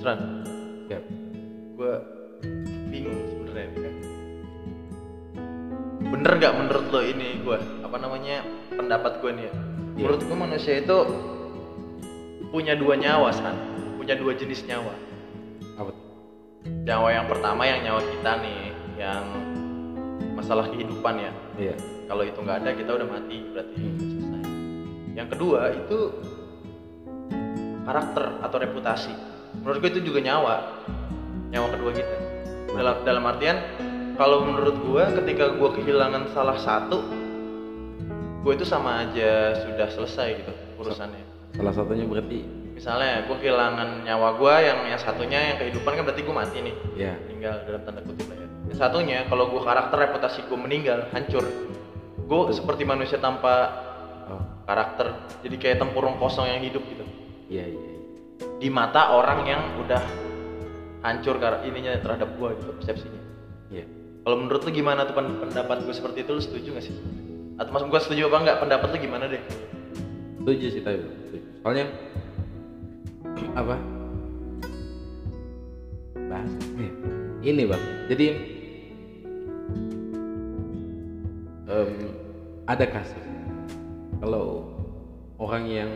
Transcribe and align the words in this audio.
Seran, 0.00 0.48
Ya. 0.88 0.96
gue 1.76 1.92
bingung 2.88 3.20
sebenarnya 3.28 3.64
ini 3.68 3.78
kan. 3.78 3.94
Bener 6.08 6.32
nggak 6.40 6.54
menurut 6.56 6.86
lo 6.88 7.00
ini 7.04 7.44
gue? 7.44 7.58
Apa 7.84 8.00
namanya 8.00 8.40
pendapat 8.72 9.20
gue 9.20 9.30
nih 9.36 9.44
ya? 9.44 9.52
Iya. 9.52 9.60
Menurut 10.00 10.20
gue 10.24 10.36
manusia 10.40 10.74
itu 10.80 10.96
punya 12.48 12.72
dua 12.80 12.96
nyawa, 12.96 13.28
San. 13.28 13.52
Punya 14.00 14.16
dua 14.16 14.32
jenis 14.32 14.64
nyawa. 14.64 14.96
Apa? 15.76 15.92
Nyawa 16.64 17.08
yang 17.12 17.26
pertama 17.28 17.62
yang 17.68 17.84
nyawa 17.84 18.00
kita 18.00 18.32
nih, 18.40 18.60
yang 18.96 19.24
masalah 20.32 20.64
kehidupan 20.72 21.20
ya. 21.20 21.32
Iya. 21.60 21.76
Kalau 22.08 22.24
itu 22.24 22.40
nggak 22.40 22.58
ada 22.64 22.70
kita 22.72 22.90
udah 22.96 23.04
mati 23.06 23.38
berarti 23.52 23.76
Hmm. 23.76 24.00
selesai. 24.00 24.42
Yang 25.12 25.28
kedua 25.36 25.60
itu 25.76 25.98
karakter 27.84 28.24
atau 28.40 28.56
reputasi. 28.56 29.29
Menurut 29.60 29.78
gue 29.84 29.90
itu 29.92 30.00
juga 30.08 30.20
nyawa, 30.24 30.54
nyawa 31.52 31.66
kedua 31.76 31.90
kita. 31.92 32.16
Dalam 32.72 32.96
dalam 33.04 33.22
artian 33.28 33.56
kalau 34.16 34.44
menurut 34.44 34.76
gue 34.80 35.02
ketika 35.20 35.52
gue 35.56 35.70
kehilangan 35.80 36.32
salah 36.32 36.56
satu, 36.56 37.04
gue 38.40 38.52
itu 38.56 38.64
sama 38.64 39.04
aja 39.04 39.56
sudah 39.60 39.88
selesai 39.92 40.28
gitu 40.44 40.52
urusannya. 40.80 41.24
Salah 41.56 41.74
satunya 41.74 42.06
berarti 42.08 42.60
Misalnya 42.80 43.28
gue 43.28 43.36
kehilangan 43.36 44.08
nyawa 44.08 44.40
gue 44.40 44.54
yang 44.64 44.78
yang 44.88 44.96
satunya 44.96 45.52
yang 45.52 45.56
kehidupan 45.60 46.00
kan 46.00 46.02
berarti 46.08 46.24
gue 46.24 46.32
mati 46.32 46.58
nih 46.64 46.74
ya. 46.96 47.12
meninggal 47.28 47.60
dalam 47.68 47.84
tanda 47.84 48.00
kutip 48.00 48.24
lah 48.32 48.40
ya. 48.40 48.48
Yang 48.72 48.78
satunya 48.80 49.18
kalau 49.28 49.52
gue 49.52 49.60
karakter 49.60 49.96
reputasi 50.00 50.48
gue 50.48 50.56
meninggal 50.56 51.04
hancur. 51.12 51.44
Gue 52.24 52.42
seperti 52.56 52.88
manusia 52.88 53.20
tanpa 53.20 53.84
Oh, 54.30 54.38
karakter, 54.62 55.10
jadi 55.42 55.56
kayak 55.58 55.78
tempurung 55.82 56.14
kosong 56.22 56.46
yang 56.46 56.62
hidup 56.62 56.86
gitu. 56.86 57.02
iya 57.50 57.66
iya. 57.66 57.74
iya. 57.82 57.89
Di 58.60 58.68
mata 58.68 59.16
orang 59.16 59.40
yang 59.48 59.62
udah 59.80 60.02
hancur 61.00 61.40
karena 61.40 61.64
ininya 61.64 61.96
terhadap 61.96 62.28
gue 62.36 62.48
gitu 62.60 62.72
persepsinya. 62.76 63.22
Iya. 63.72 63.88
Kalau 64.20 64.36
menurut 64.36 64.60
lu 64.68 64.70
gimana 64.76 65.08
tuh 65.08 65.16
pen- 65.16 65.40
pendapat 65.40 65.88
gue 65.88 65.94
seperti 65.96 66.28
itu 66.28 66.30
lu 66.36 66.42
setuju 66.44 66.68
gak 66.76 66.84
sih? 66.84 66.94
Atau 67.56 67.72
maksud 67.72 67.88
gue 67.88 68.00
setuju 68.04 68.22
apa 68.28 68.36
enggak? 68.44 68.58
Pendapat 68.60 68.88
lu 68.92 68.98
gimana 69.00 69.24
deh? 69.32 69.40
Setuju 70.44 70.66
sih 70.76 70.80
tapi 70.84 71.00
setuju. 71.00 71.40
Soalnya 71.64 71.86
apa? 73.64 73.76
Bahas 76.28 76.52
ya. 76.76 76.92
Ini 77.40 77.62
bang. 77.64 77.82
Jadi 78.12 78.26
em, 81.64 81.90
ada 82.68 82.84
kasus 82.84 83.24
kalau 84.20 84.68
orang 85.40 85.64
yang 85.64 85.90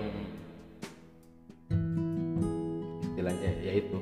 istilahnya 3.25 3.53
yaitu 3.65 3.97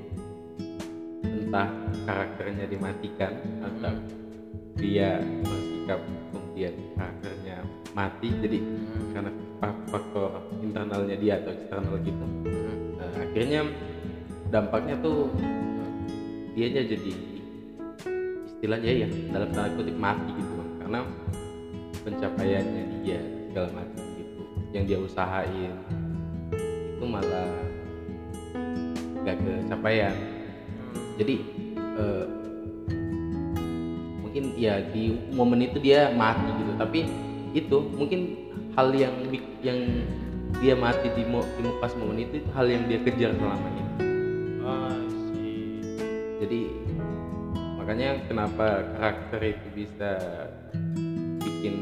entah 1.22 1.70
karakternya 2.10 2.66
dimatikan 2.66 3.38
atau 3.62 3.94
dia 4.74 5.22
bersikap 5.46 6.02
kemudian 6.34 6.74
karakternya 6.98 7.56
mati. 7.94 8.34
Jadi 8.42 8.58
karena 9.14 9.30
fa- 9.62 9.78
faktor 9.94 10.42
internalnya 10.58 11.14
dia 11.14 11.38
atau 11.38 11.54
eksternal 11.54 12.02
gitu. 12.02 12.24
Nah, 12.98 13.10
akhirnya 13.22 13.70
dampaknya 14.50 14.98
tuh 14.98 15.30
dianya 16.58 16.82
jadi 16.82 17.12
istilahnya 18.42 19.06
ya 19.06 19.08
dalam 19.30 19.54
tanda 19.54 19.70
kutip 19.78 19.94
mati 20.02 20.34
gitu 20.34 20.50
Bang. 20.58 20.70
karena 20.82 21.00
pencapaiannya 22.02 23.06
dia 23.06 23.22
segala 23.22 23.70
macam 23.70 24.02
gitu. 24.18 24.42
Yang 24.74 24.84
dia 24.90 24.98
usahain 24.98 25.74
itu 26.98 27.04
malah 27.06 27.71
gak 29.22 29.36
kecapaian 29.40 30.14
jadi 31.16 31.34
eh, 31.76 32.26
mungkin 34.32 34.44
ya 34.56 34.80
di 34.88 35.12
momen 35.36 35.60
itu 35.60 35.76
dia 35.76 36.08
mati 36.16 36.48
gitu. 36.56 36.72
Tapi 36.80 37.04
itu 37.52 37.76
mungkin 37.92 38.20
hal 38.72 38.88
yang 38.96 39.12
yang 39.60 39.78
dia 40.64 40.72
mati 40.72 41.12
di, 41.12 41.24
mo, 41.28 41.44
di 41.60 41.68
pas 41.84 41.92
momen 42.00 42.24
itu, 42.24 42.40
itu 42.40 42.48
hal 42.56 42.64
yang 42.64 42.88
dia 42.88 42.96
kejar 43.04 43.36
selama 43.36 43.68
ini 43.68 43.82
jadi 46.42 46.60
makanya 47.78 48.08
kenapa 48.26 48.66
karakter 48.98 49.40
itu 49.54 49.66
bisa 49.78 50.10
bikin 51.38 51.74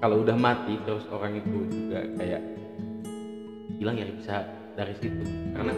kalau 0.00 0.24
udah 0.24 0.32
mati 0.32 0.80
terus 0.88 1.04
orang 1.12 1.38
itu 1.38 1.68
juga 1.68 2.08
kayak 2.16 2.42
hilang 3.76 4.00
ya 4.00 4.08
bisa 4.08 4.36
dari 4.80 4.96
situ. 4.96 5.24
Karena 5.52 5.76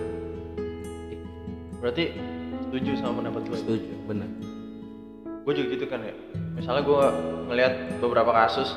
Berarti 1.82 2.14
setuju 2.62 2.90
sama 3.02 3.18
pendapat 3.18 3.42
gue? 3.50 3.58
setuju 3.58 3.90
benar. 4.06 4.30
Gue 5.42 5.52
juga 5.58 5.68
gitu 5.74 5.86
kan 5.90 6.00
ya. 6.06 6.14
Misalnya 6.54 6.86
gue 6.86 7.04
ngelihat 7.50 7.74
beberapa 7.98 8.30
kasus 8.30 8.70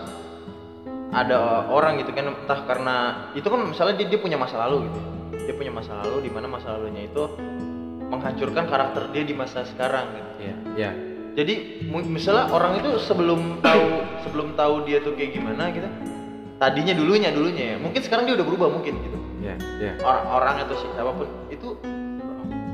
ada 1.13 1.69
orang 1.69 2.01
gitu 2.01 2.11
kan 2.11 2.33
entah 2.33 2.65
karena 2.65 2.95
itu 3.37 3.45
kan 3.45 3.61
misalnya 3.61 4.01
dia, 4.01 4.09
dia 4.09 4.19
punya 4.19 4.41
masa 4.41 4.57
lalu 4.65 4.89
gitu. 4.89 4.99
Dia 5.45 5.53
punya 5.53 5.69
masa 5.69 6.01
lalu 6.01 6.25
di 6.25 6.31
mana 6.33 6.49
masa 6.49 6.73
lalunya 6.73 7.05
itu 7.05 7.23
menghancurkan 8.09 8.65
karakter 8.65 9.13
dia 9.13 9.21
di 9.21 9.37
masa 9.37 9.61
sekarang 9.69 10.09
gitu. 10.17 10.31
Ya 10.41 10.55
ya 10.75 10.91
jadi 11.37 11.85
misalnya 11.85 12.49
orang 12.49 12.81
itu 12.81 12.89
sebelum 13.05 13.61
tahu 13.61 14.01
sebelum 14.25 14.57
tahu 14.57 14.87
dia 14.89 15.03
tuh 15.03 15.13
kayak 15.13 15.35
gimana 15.35 15.69
gitu 15.69 15.85
tadinya 16.57 16.97
dulunya 16.97 17.29
dulunya 17.29 17.75
ya. 17.75 17.77
Mungkin 17.77 18.01
sekarang 18.01 18.25
dia 18.25 18.33
udah 18.33 18.47
berubah 18.49 18.67
mungkin 18.73 18.97
gitu. 18.97 19.17
Ya 19.45 19.55
ya 19.77 19.91
orang-orang 20.01 20.65
atau 20.65 20.73
siapa 20.73 21.11
pun 21.13 21.29
itu 21.53 21.77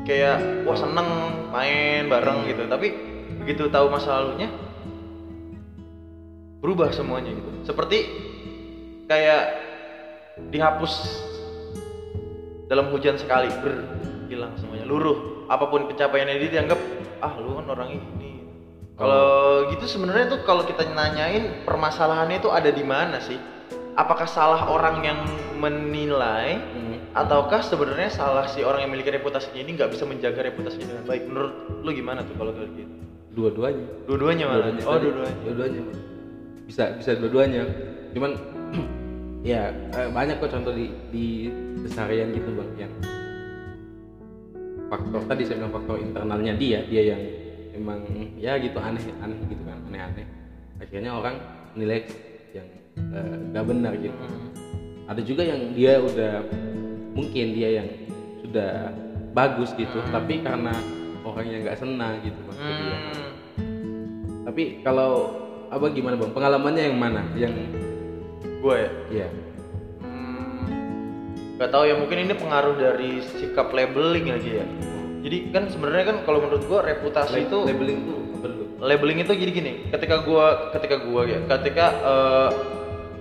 kayak 0.07 0.65
wah 0.65 0.77
seneng 0.77 1.07
main 1.51 2.07
bareng 2.07 2.47
gitu. 2.49 2.65
Tapi 2.67 2.87
begitu 3.41 3.67
tahu 3.73 3.89
masa 3.89 4.21
lalunya 4.21 4.49
berubah 6.61 6.93
semuanya 6.93 7.33
gitu. 7.33 7.49
Seperti 7.73 7.97
kayak 9.09 9.43
dihapus 10.53 10.93
dalam 12.71 12.87
hujan 12.93 13.17
sekali 13.19 13.49
ber 13.59 13.83
hilang 14.31 14.55
semuanya. 14.55 14.87
Luruh 14.87 15.47
apa 15.51 15.67
pun 15.67 15.89
pencapaiannya 15.91 16.39
dia 16.39 16.61
dianggap 16.61 16.79
ah 17.19 17.33
lu 17.41 17.59
kan 17.59 17.67
orang 17.67 17.89
ini. 17.99 18.31
Kalau 18.95 19.65
gitu 19.73 19.89
sebenarnya 19.89 20.37
tuh 20.37 20.41
kalau 20.45 20.61
kita 20.61 20.85
nanyain 20.93 21.65
permasalahannya 21.65 22.37
itu 22.37 22.53
ada 22.53 22.69
di 22.69 22.85
mana 22.85 23.17
sih? 23.17 23.35
Apakah 23.97 24.29
salah 24.29 24.69
orang 24.69 25.03
yang 25.03 25.19
menilai 25.57 26.61
Hmm. 26.61 27.00
Ataukah 27.11 27.61
sebenarnya 27.63 28.09
salah 28.11 28.47
si 28.47 28.63
orang 28.63 28.87
yang 28.87 28.91
memiliki 28.91 29.11
reputasinya 29.11 29.59
ini 29.59 29.75
nggak 29.75 29.91
bisa 29.91 30.03
menjaga 30.07 30.41
reputasinya 30.47 30.87
dengan 30.95 31.05
baik? 31.07 31.23
Menurut 31.27 31.53
lu 31.83 31.89
gimana 31.91 32.23
tuh 32.23 32.35
kalau 32.39 32.51
kayak 32.55 32.71
gitu? 32.75 32.93
Dua-duanya. 33.31 33.85
Dua-duanya 34.07 34.45
malah? 34.47 34.59
Dua-duanya. 34.75 34.87
Oh 34.87 34.97
dua-duanya. 34.99 35.39
Dua-duanya. 35.43 35.81
Bisa 36.67 36.83
bisa 36.99 37.11
dua-duanya. 37.19 37.63
Cuman 38.11 38.31
ya 39.51 39.73
eh, 39.73 40.09
banyak 40.11 40.37
kok 40.37 40.51
contoh 40.53 40.73
di 40.75 40.93
di 41.09 41.25
keseharian 41.81 42.29
gitu 42.35 42.49
bang 42.53 42.87
yang 42.87 42.93
faktor 44.91 45.21
tadi 45.25 45.41
saya 45.47 45.55
bilang 45.63 45.73
faktor 45.73 45.95
internalnya 45.97 46.53
dia 46.59 46.79
dia 46.85 47.15
yang 47.15 47.21
emang 47.73 48.03
ya 48.37 48.59
gitu 48.59 48.77
aneh 48.77 49.01
aneh 49.23 49.39
gitu 49.49 49.63
kan 49.65 49.79
aneh 49.87 50.01
aneh 50.03 50.25
akhirnya 50.77 51.11
orang 51.15 51.35
nilai 51.73 52.05
yang 52.51 52.67
eh, 52.99 53.35
gak 53.55 53.65
benar 53.65 53.95
gitu. 53.97 54.13
Hmm. 54.13 54.51
ada 55.07 55.21
juga 55.23 55.41
yang 55.47 55.71
dia 55.73 55.97
udah 55.97 56.43
mungkin 57.21 57.45
dia 57.53 57.69
yang 57.81 57.87
sudah 58.41 58.89
bagus 59.31 59.71
gitu 59.77 60.01
tapi 60.09 60.41
karena 60.41 60.73
orangnya 61.21 61.69
nggak 61.69 61.77
senang 61.77 62.19
gitu 62.25 62.41
dia. 62.57 62.97
Hmm. 62.97 63.29
Tapi 64.49 64.81
kalau 64.81 65.37
apa 65.71 65.85
gimana 65.93 66.17
bang? 66.19 66.33
Pengalamannya 66.35 66.83
yang 66.91 66.97
mana? 66.99 67.21
Yang 67.37 67.53
gue 68.61 68.75
ya 68.77 68.91
ya 69.25 69.27
Hmm, 70.01 70.69
nggak 71.57 71.69
tahu 71.73 71.83
ya 71.89 71.95
mungkin 71.97 72.17
ini 72.29 72.33
pengaruh 72.37 72.77
dari 72.77 73.21
sikap 73.25 73.73
labeling 73.73 74.29
lagi 74.29 74.61
ya 74.61 74.65
jadi 75.21 75.37
kan 75.53 75.63
sebenarnya 75.69 76.05
kan 76.13 76.17
kalau 76.25 76.45
menurut 76.45 76.65
gua 76.65 76.81
reputasi 76.85 77.45
itu 77.49 77.57
labeling 77.61 78.05
itu 78.05 78.13
apa 78.37 78.47
dulu? 78.49 78.63
labeling 78.81 79.17
itu 79.21 79.31
gini 79.33 79.51
gini 79.53 79.71
ketika 79.89 80.21
gua 80.21 80.69
ketika 80.77 81.01
gua 81.01 81.25
ya 81.25 81.41
ketika 81.57 81.85
eh, 82.01 82.49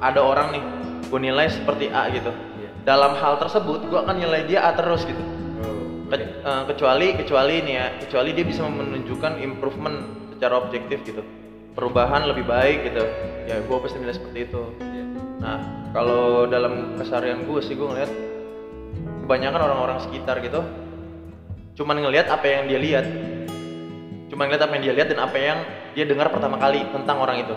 ada 0.01 0.21
orang 0.21 0.57
nih 0.57 0.63
gua 1.09 1.21
nilai 1.21 1.47
seperti 1.49 1.89
A 1.89 2.09
gitu 2.13 2.29
Iya. 2.29 2.50
Dalam 2.83 3.17
hal 3.19 3.37
tersebut 3.39 3.87
gua 3.89 4.07
akan 4.09 4.17
nilai 4.19 4.47
dia 4.47 4.65
A 4.65 4.75
terus 4.75 5.05
gitu 5.05 5.23
Oh, 5.61 6.09
Ke- 6.09 6.25
eh, 6.25 6.63
kecuali 6.73 7.13
kecuali 7.15 7.61
nih 7.61 7.75
ya 7.77 7.87
kecuali 8.01 8.31
dia 8.33 8.45
bisa 8.47 8.65
menunjukkan 8.65 9.39
improvement 9.45 9.97
secara 10.37 10.59
objektif 10.59 11.05
gitu 11.05 11.23
perubahan 11.77 12.27
lebih 12.27 12.49
baik 12.49 12.91
gitu 12.91 13.05
ya 13.47 13.61
gua 13.69 13.79
pasti 13.85 14.01
nilai 14.01 14.17
seperti 14.17 14.49
itu 14.49 14.63
Iya. 14.81 15.05
Nah, 15.41 15.59
kalau 15.97 16.45
dalam 16.45 17.01
keseharian 17.01 17.49
gue 17.49 17.61
sih 17.65 17.73
gue 17.73 17.89
ngeliat 17.89 18.13
kebanyakan 19.25 19.61
orang-orang 19.65 19.99
sekitar 20.05 20.37
gitu 20.45 20.61
cuman 21.81 21.97
ngelihat 21.97 22.29
apa 22.29 22.45
yang 22.45 22.69
dia 22.69 22.77
lihat. 22.77 23.07
Cuman 24.29 24.53
ngeliat 24.53 24.63
apa 24.69 24.73
yang 24.77 24.83
dia 24.85 24.95
lihat 25.01 25.09
dan 25.09 25.21
apa 25.25 25.37
yang 25.41 25.59
dia 25.97 26.05
dengar 26.05 26.29
pertama 26.29 26.61
kali 26.61 26.85
tentang 26.93 27.17
orang 27.25 27.41
itu. 27.41 27.57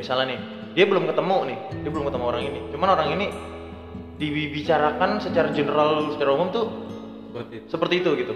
Misalnya 0.00 0.32
nih, 0.32 0.40
dia 0.72 0.84
belum 0.88 1.04
ketemu 1.04 1.36
nih, 1.44 1.58
dia 1.84 1.90
belum 1.92 2.04
ketemu 2.08 2.24
orang 2.24 2.42
ini. 2.48 2.60
Cuman 2.72 2.88
orang 2.96 3.08
ini 3.12 3.26
dibicarakan 4.20 5.16
secara 5.16 5.48
general 5.56 6.12
secara 6.12 6.30
umum 6.36 6.52
tuh 6.52 6.66
seperti 7.32 7.54
itu. 7.56 7.66
seperti 7.72 7.94
itu 8.04 8.10
gitu. 8.20 8.34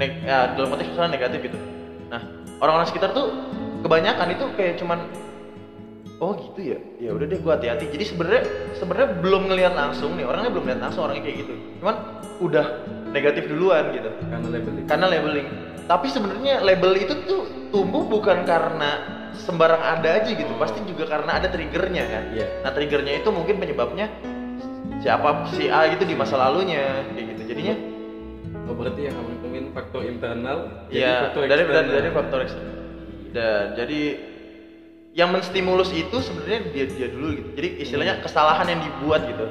Neg 0.00 0.12
ya, 0.24 0.56
dalam 0.56 0.72
konteks 0.72 0.88
misalnya 0.96 1.12
negatif 1.20 1.38
gitu. 1.52 1.58
Nah 2.08 2.20
orang-orang 2.64 2.88
sekitar 2.88 3.12
tuh 3.12 3.28
kebanyakan 3.84 4.32
itu 4.32 4.44
kayak 4.56 4.74
cuman 4.80 4.98
oh 6.24 6.32
gitu 6.40 6.60
ya? 6.72 6.78
Ya 6.96 7.10
udah 7.12 7.26
deh 7.28 7.38
gua 7.44 7.60
hati-hati. 7.60 7.92
Jadi 7.92 8.04
sebenarnya 8.08 8.42
sebenarnya 8.80 9.08
belum 9.20 9.42
ngelihat 9.52 9.76
langsung 9.76 10.16
nih 10.16 10.24
orangnya 10.24 10.50
belum 10.56 10.64
lihat 10.72 10.80
langsung 10.80 11.04
orangnya 11.04 11.28
kayak 11.28 11.36
gitu. 11.44 11.52
Cuman 11.84 11.96
udah 12.40 12.66
negatif 13.12 13.44
duluan 13.52 13.92
gitu. 13.92 14.10
Karena 14.32 14.48
labeling. 14.48 14.84
Karena 14.88 15.06
labeling. 15.12 15.48
Tapi 15.86 16.06
sebenarnya 16.10 16.64
label 16.64 16.92
itu 16.96 17.14
tuh 17.28 17.42
tumbuh 17.70 18.08
bukan 18.08 18.42
karena 18.48 19.04
sembarang 19.36 20.00
ada 20.00 20.16
aja 20.16 20.32
gitu. 20.32 20.48
Oh. 20.48 20.56
pasti 20.56 20.80
juga 20.88 21.04
karena 21.12 21.36
ada 21.36 21.52
triggernya 21.52 22.04
kan. 22.08 22.24
Iya. 22.32 22.46
nah 22.64 22.72
triggernya 22.72 23.20
itu 23.20 23.28
mungkin 23.28 23.60
penyebabnya 23.60 24.08
siapa 25.06 25.46
si 25.54 25.70
A 25.70 25.86
gitu 25.94 26.02
di 26.02 26.18
masa 26.18 26.34
lalunya 26.34 27.06
kayak 27.14 27.26
gitu 27.38 27.42
jadinya 27.54 27.74
oh 28.66 28.74
berarti 28.74 29.00
yang 29.06 29.14
kamu 29.14 29.30
temuin 29.38 29.66
faktor 29.70 30.02
internal 30.02 30.58
jadi 30.90 30.98
Iya, 30.98 31.14
faktor 31.30 31.40
dari, 31.46 31.62
dari 31.62 31.88
dari 31.94 32.10
faktor 32.10 32.38
eksternal. 32.42 32.74
Dan 33.30 33.64
jadi 33.78 34.00
yang 35.14 35.30
menstimulus 35.30 35.94
itu 35.94 36.16
sebenarnya 36.18 36.60
dia 36.74 36.84
dia 36.90 37.08
dulu 37.08 37.38
gitu. 37.38 37.48
Jadi 37.54 37.68
istilahnya 37.86 38.14
Hmm. 38.18 38.24
kesalahan 38.26 38.66
yang 38.66 38.80
dibuat 38.82 39.20
gitu. 39.30 39.46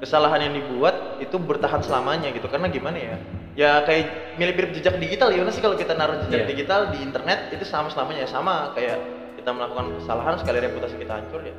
Kesalahan 0.00 0.40
yang 0.48 0.54
dibuat 0.56 1.20
itu 1.20 1.36
bertahan 1.36 1.80
selamanya 1.84 2.32
gitu. 2.32 2.46
Karena 2.48 2.70
gimana 2.70 2.96
ya? 2.96 3.16
Ya 3.58 3.70
kayak 3.84 4.36
mirip-mirip 4.38 4.70
jejak 4.78 4.96
digital 4.96 5.34
ya 5.34 5.42
sih 5.50 5.60
kalau 5.60 5.74
kita 5.76 5.92
naruh 5.92 6.20
jejak 6.24 6.46
Iya. 6.46 6.50
digital 6.54 6.80
di 6.94 7.02
internet 7.02 7.50
itu 7.50 7.64
sama 7.66 7.90
selamanya 7.90 8.24
ya 8.24 8.30
sama 8.30 8.72
kayak 8.72 8.96
kita 9.36 9.50
melakukan 9.50 9.98
kesalahan 9.98 10.36
sekali 10.38 10.58
reputasi 10.62 10.94
kita 11.00 11.12
hancur 11.16 11.40
ya 11.42 11.56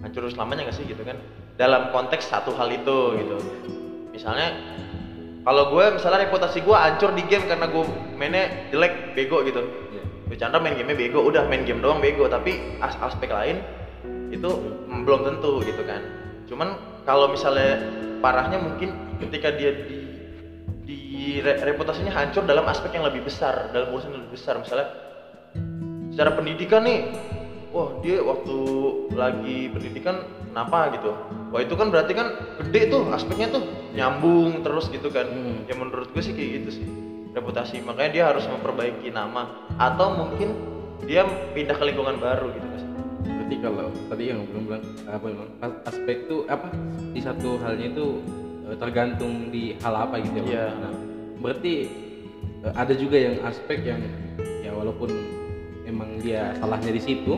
hancur 0.00 0.22
selamanya 0.32 0.68
nggak 0.68 0.76
sih 0.80 0.84
gitu 0.88 1.04
kan 1.04 1.16
dalam 1.60 1.92
konteks 1.92 2.32
satu 2.32 2.56
hal 2.56 2.72
itu 2.72 3.20
gitu. 3.20 3.36
Misalnya 4.16 4.56
kalau 5.44 5.76
gue 5.76 5.84
misalnya 5.92 6.24
reputasi 6.24 6.64
gue 6.64 6.72
hancur 6.72 7.12
di 7.12 7.20
game 7.28 7.44
karena 7.44 7.68
gue 7.68 7.84
mainnya 8.16 8.72
jelek 8.72 9.12
bego 9.12 9.44
gitu. 9.44 9.60
Gue 10.24 10.36
Chandra 10.40 10.56
main 10.56 10.72
gamenya 10.72 10.96
bego 10.96 11.20
udah 11.20 11.44
main 11.52 11.68
game 11.68 11.84
doang 11.84 12.00
bego. 12.00 12.24
Tapi 12.32 12.80
as 12.80 12.96
aspek 13.04 13.28
lain 13.28 13.60
itu 14.32 14.48
mm, 14.48 15.04
belum 15.04 15.20
tentu 15.28 15.60
gitu 15.60 15.84
kan. 15.84 16.00
Cuman 16.48 16.80
kalau 17.04 17.28
misalnya 17.28 17.76
parahnya 18.24 18.56
mungkin 18.56 18.96
ketika 19.20 19.52
dia 19.52 19.84
di 19.84 20.00
di 20.88 21.44
re- 21.44 21.60
reputasinya 21.60 22.16
hancur 22.16 22.48
dalam 22.48 22.64
aspek 22.72 22.96
yang 22.96 23.04
lebih 23.04 23.28
besar 23.28 23.68
dalam 23.76 23.92
urusan 23.92 24.16
yang 24.16 24.24
lebih 24.24 24.32
besar. 24.32 24.56
Misalnya 24.56 24.88
secara 26.08 26.30
pendidikan 26.32 26.88
nih 26.88 27.04
wah 27.70 27.90
dia 28.02 28.18
waktu 28.20 28.56
lagi 29.14 29.70
pendidikan 29.70 30.26
kenapa 30.50 30.90
gitu 30.94 31.10
wah 31.50 31.60
itu 31.62 31.74
kan 31.74 31.88
berarti 31.88 32.12
kan 32.12 32.34
gede 32.66 32.90
tuh 32.90 33.06
aspeknya 33.10 33.48
tuh 33.50 33.62
nyambung 33.94 34.62
terus 34.62 34.90
gitu 34.90 35.10
kan 35.10 35.26
Hmm. 35.30 35.66
ya 35.70 35.74
menurut 35.78 36.10
gue 36.10 36.22
sih 36.22 36.34
kayak 36.34 36.50
gitu 36.62 36.82
sih 36.82 36.86
reputasi 37.30 37.78
makanya 37.86 38.10
dia 38.10 38.24
harus 38.34 38.44
memperbaiki 38.46 39.14
nama 39.14 39.46
atau 39.78 40.18
mungkin 40.18 40.50
dia 41.06 41.22
pindah 41.54 41.78
ke 41.78 41.84
lingkungan 41.86 42.18
baru 42.18 42.50
gitu 42.50 42.66
guys 42.66 42.84
berarti 43.22 43.56
kalau 43.62 43.86
tadi 44.10 44.24
yang 44.34 44.40
belum 44.50 44.62
bilang 44.66 44.84
apa 45.06 45.26
as- 45.62 45.80
aspek 45.86 46.26
itu 46.26 46.36
apa 46.50 46.66
di 47.14 47.20
satu 47.22 47.58
halnya 47.62 47.86
itu 47.88 48.06
eh, 48.66 48.76
tergantung 48.78 49.50
di 49.54 49.78
hal 49.78 49.94
apa 49.94 50.18
gitu 50.18 50.38
ya? 50.42 50.66
Iya. 50.66 50.66
nah, 50.74 50.92
berarti 51.38 51.74
eh, 52.66 52.72
ada 52.74 52.94
juga 52.98 53.16
yang 53.16 53.36
aspek 53.46 53.78
yang 53.86 54.02
ya 54.66 54.74
walaupun 54.74 55.10
emang 55.86 56.18
dia 56.18 56.54
salahnya 56.58 56.90
di 56.90 57.02
situ 57.02 57.34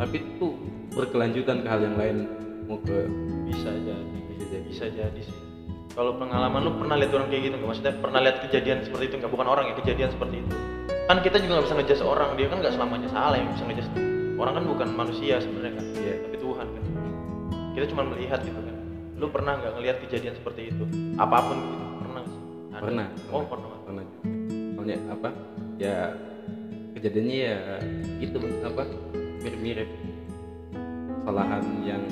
tapi 0.00 0.16
itu 0.24 0.56
berkelanjutan 0.96 1.60
ke 1.60 1.68
hal 1.68 1.80
yang 1.84 1.96
lain. 2.00 2.16
Mau 2.64 2.80
ke 2.80 3.04
bisa 3.44 3.68
jadi 3.84 4.18
bisa 4.32 4.44
jadi 4.48 4.64
bisa 4.64 4.86
jadi 4.88 5.20
sih. 5.20 5.36
Kalau 5.92 6.16
pengalaman 6.16 6.64
lu 6.64 6.72
pernah 6.80 6.96
lihat 6.96 7.12
orang 7.12 7.28
kayak 7.28 7.42
gitu 7.50 7.54
nggak? 7.60 7.68
Maksudnya 7.68 7.94
pernah 8.00 8.20
lihat 8.24 8.36
kejadian 8.48 8.78
seperti 8.80 9.04
itu 9.12 9.14
nggak? 9.20 9.32
Bukan 9.36 9.46
orang 9.46 9.64
ya 9.68 9.74
kejadian 9.76 10.08
seperti 10.08 10.40
itu. 10.40 10.50
Kan 11.04 11.16
kita 11.20 11.36
juga 11.44 11.52
nggak 11.60 11.66
bisa 11.68 11.76
ngejudge 11.76 12.04
orang. 12.06 12.30
Dia 12.40 12.46
kan 12.48 12.58
nggak 12.64 12.74
selamanya 12.78 13.08
salah 13.12 13.36
yang 13.36 13.48
bisa 13.52 13.64
ngejudge. 13.68 13.90
Orang 14.40 14.52
kan 14.56 14.64
bukan 14.64 14.88
manusia 14.96 15.36
sebenarnya 15.36 15.72
kan. 15.76 15.84
Iya. 16.00 16.14
tapi 16.24 16.36
Tuhan 16.40 16.66
kan. 16.72 16.82
Kita 17.76 17.84
cuma 17.92 18.02
melihat 18.08 18.40
gitu 18.40 18.56
kan. 18.56 18.76
Lu 19.20 19.26
pernah 19.28 19.52
nggak 19.60 19.72
ngelihat 19.76 19.96
kejadian 20.08 20.34
seperti 20.38 20.72
itu? 20.72 20.84
Apa 21.20 21.36
pun 21.44 21.58
gitu. 21.60 21.84
Pernah 22.00 22.22
Ada? 22.72 22.80
pernah. 22.80 23.06
Oh 23.34 23.44
pernah 23.44 23.68
pernah. 23.84 24.02
Juga. 24.06 24.18
soalnya 24.80 24.96
apa? 25.12 25.28
Ya 25.76 25.96
kejadiannya 26.96 27.36
ya 27.36 27.58
itu 28.24 28.36
Bang, 28.40 28.54
apa 28.64 28.82
mirip-mirip. 29.40 29.88
Kesalahan 31.20 31.64
yang 31.84 32.02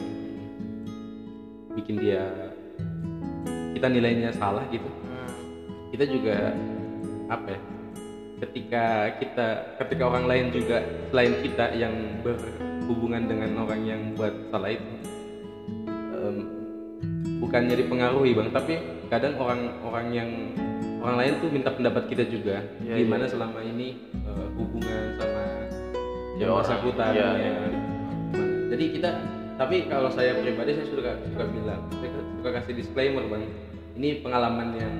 bikin 1.78 1.96
dia 2.00 2.24
kita 3.76 3.86
nilainya 3.86 4.34
salah 4.34 4.66
gitu. 4.72 4.88
Hmm, 5.06 5.32
kita 5.94 6.04
juga 6.08 6.52
apa 7.28 7.54
ya 7.54 7.60
ketika 8.38 8.84
kita 9.18 9.46
ketika 9.82 10.02
orang 10.06 10.24
lain 10.30 10.46
juga 10.54 10.78
selain 11.10 11.34
kita 11.42 11.74
yang 11.74 11.94
berhubungan 12.22 13.26
dengan 13.26 13.50
orang 13.66 13.82
yang 13.82 14.00
buat 14.14 14.34
salah 14.54 14.70
itu 14.70 14.92
em, 16.14 16.36
bukannya 17.42 17.74
dipengaruhi 17.74 18.34
bang. 18.34 18.50
Tapi 18.54 18.74
kadang 19.10 19.34
orang-orang 19.38 20.06
yang 20.14 20.30
orang 21.02 21.16
lain 21.18 21.32
tuh 21.42 21.50
minta 21.50 21.70
pendapat 21.74 22.04
kita 22.10 22.24
juga. 22.30 22.62
Iya, 22.82 22.94
gimana 23.02 23.26
iya. 23.26 23.32
selama 23.32 23.60
ini 23.62 23.88
eh, 24.14 24.48
hubungan 24.54 25.02
sama 25.18 25.37
Ya, 26.38 26.54
orang. 26.54 26.80
Iya, 27.18 27.28
ya. 27.34 27.52
jadi 28.70 28.84
kita 28.94 29.10
tapi 29.58 29.90
kalau 29.90 30.06
saya 30.14 30.38
pribadi 30.38 30.70
saya 30.78 30.86
suka 30.86 31.18
suka 31.26 31.44
bilang 31.50 31.82
saya 31.98 32.10
suka 32.38 32.50
kasih 32.62 32.74
disclaimer 32.78 33.26
bang. 33.26 33.50
Ini 33.98 34.22
pengalaman 34.22 34.78
yang 34.78 34.94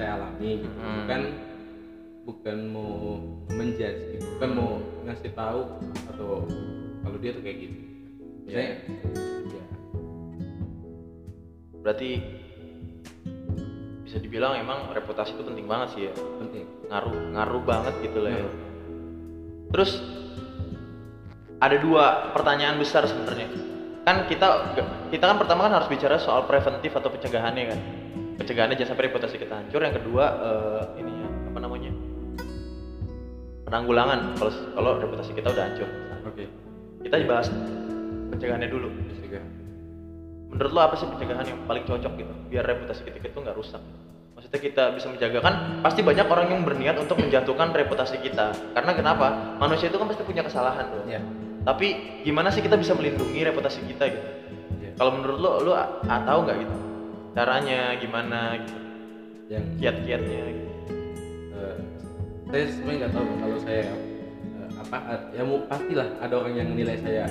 saya 0.00 0.16
alami 0.16 0.64
gitu. 0.64 0.68
Hmm. 0.80 1.04
bukan 1.04 1.22
bukan 2.24 2.56
mau 2.72 2.92
menjudge 3.52 4.16
gitu. 4.16 4.24
Bukan 4.40 4.50
mau 4.56 4.70
ngasih 5.04 5.30
tahu 5.36 5.60
atau 6.08 6.48
kalau 7.04 7.16
dia 7.20 7.36
tuh 7.36 7.42
kayak 7.44 7.58
gitu. 7.68 7.76
Saya 8.48 8.80
ya 9.44 9.64
berarti 11.84 12.10
bisa 14.08 14.16
dibilang 14.24 14.56
emang 14.56 14.88
reputasi 14.96 15.36
itu 15.36 15.44
penting 15.44 15.68
banget 15.68 15.88
sih 15.92 16.02
ya. 16.08 16.12
Penting. 16.16 16.64
Ngaruh 16.88 17.16
ngaruh 17.36 17.62
banget 17.68 17.94
gitu 18.08 18.24
lah 18.24 18.32
ya. 18.32 18.48
Terus 19.68 20.00
ada 21.58 21.76
dua 21.78 22.30
pertanyaan 22.34 22.78
besar 22.78 23.02
sebenarnya. 23.06 23.50
Kan 24.06 24.24
kita 24.30 24.78
kita 25.10 25.24
kan 25.26 25.36
pertama 25.36 25.66
kan 25.66 25.82
harus 25.82 25.90
bicara 25.90 26.16
soal 26.16 26.46
preventif 26.46 26.94
atau 26.94 27.10
pencegahannya 27.10 27.64
kan. 27.74 27.78
Pencegahannya 28.38 28.78
jangan 28.78 28.94
sampai 28.94 29.04
reputasi 29.10 29.36
kita 29.42 29.54
hancur. 29.58 29.82
Yang 29.82 30.00
kedua 30.02 30.24
eh, 30.38 31.02
ini 31.02 31.12
ya 31.12 31.28
apa 31.50 31.58
namanya? 31.58 31.92
Penanggulangan 33.68 34.38
kalau 34.38 34.52
kalau 34.78 34.90
reputasi 35.02 35.30
kita 35.34 35.50
udah 35.50 35.64
hancur. 35.66 35.88
oke 36.24 36.44
Kita 37.04 37.14
bahas 37.26 37.50
pencegahannya 38.32 38.70
dulu. 38.70 38.88
juga 39.18 39.42
Menurut 40.48 40.72
lo 40.72 40.80
apa 40.80 40.94
sih 40.96 41.04
pencegahan 41.04 41.44
yang 41.44 41.60
paling 41.68 41.84
cocok 41.84 42.12
gitu 42.16 42.32
biar 42.48 42.64
reputasi 42.64 43.02
kita 43.02 43.28
itu 43.28 43.38
nggak 43.42 43.58
rusak? 43.58 43.82
Maksudnya 44.38 44.60
kita 44.62 44.84
bisa 44.94 45.10
menjaga 45.10 45.38
kan 45.42 45.82
pasti 45.82 46.00
banyak 46.06 46.24
orang 46.30 46.46
yang 46.54 46.62
berniat 46.62 46.94
untuk 47.02 47.18
menjatuhkan 47.18 47.74
reputasi 47.74 48.22
kita. 48.22 48.54
Karena 48.72 48.94
kenapa? 48.94 49.58
Manusia 49.58 49.90
itu 49.90 49.98
kan 49.98 50.06
pasti 50.06 50.22
punya 50.22 50.46
kesalahan 50.46 50.86
loh. 50.94 51.02
ya 51.10 51.18
Tapi 51.68 51.86
gimana 52.24 52.48
sih 52.48 52.64
kita 52.64 52.80
bisa 52.80 52.96
melindungi 52.96 53.44
reputasi 53.44 53.84
kita 53.84 54.08
gitu? 54.08 54.28
ya 54.80 54.90
Kalau 54.96 55.20
menurut 55.20 55.36
lo, 55.36 55.50
lo 55.68 55.72
tahu 56.08 56.38
nggak 56.48 56.56
gitu? 56.64 56.76
Caranya 57.36 57.92
gimana 58.00 58.40
gitu? 58.64 58.76
yang 59.48 59.64
Kiat-kiatnya 59.76 60.42
gitu. 60.48 60.72
eh, 61.56 61.76
saya 62.48 62.64
sebenarnya 62.68 62.98
nggak 63.04 63.12
tahu 63.12 63.24
kalau 63.40 63.58
saya 63.64 63.84
eh, 63.84 64.68
apa 64.80 64.96
ya 65.32 65.42
mau 65.44 65.58
pastilah 65.64 66.08
ada 66.20 66.34
orang 66.36 66.54
yang 66.56 66.68
nilai 66.72 66.96
saya 67.00 67.28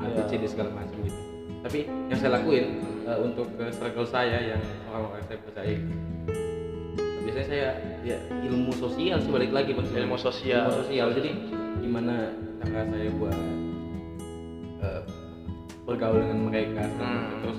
Iya. 0.00 0.24
ABC 0.24 0.48
segala 0.48 0.72
macam 0.72 0.96
gitu 1.04 1.20
tapi 1.60 1.84
yang 2.08 2.16
saya 2.16 2.30
lakuin 2.40 2.80
eh, 3.04 3.18
untuk 3.20 3.52
ke 3.52 3.68
circle 3.68 4.08
saya 4.08 4.38
yang 4.56 4.62
orang-orang 4.88 5.22
saya 5.28 5.38
percaya 5.44 5.76
biasanya 7.20 7.46
saya 7.46 7.68
ya 8.00 8.16
ilmu 8.48 8.72
sosial 8.72 9.20
sih 9.20 9.28
balik 9.28 9.52
lagi 9.52 9.76
Bang. 9.76 9.86
Ilmu 9.92 10.16
sosial. 10.16 10.72
ilmu 10.72 10.88
sosial 10.88 11.08
jadi 11.12 11.30
gimana 11.84 12.32
cara 12.60 12.84
saya 12.86 13.08
buat 13.16 13.36
eh, 14.84 15.02
bergaul 15.88 16.20
dengan 16.22 16.38
mereka. 16.52 16.82
Hmm. 17.00 17.40
terus 17.42 17.58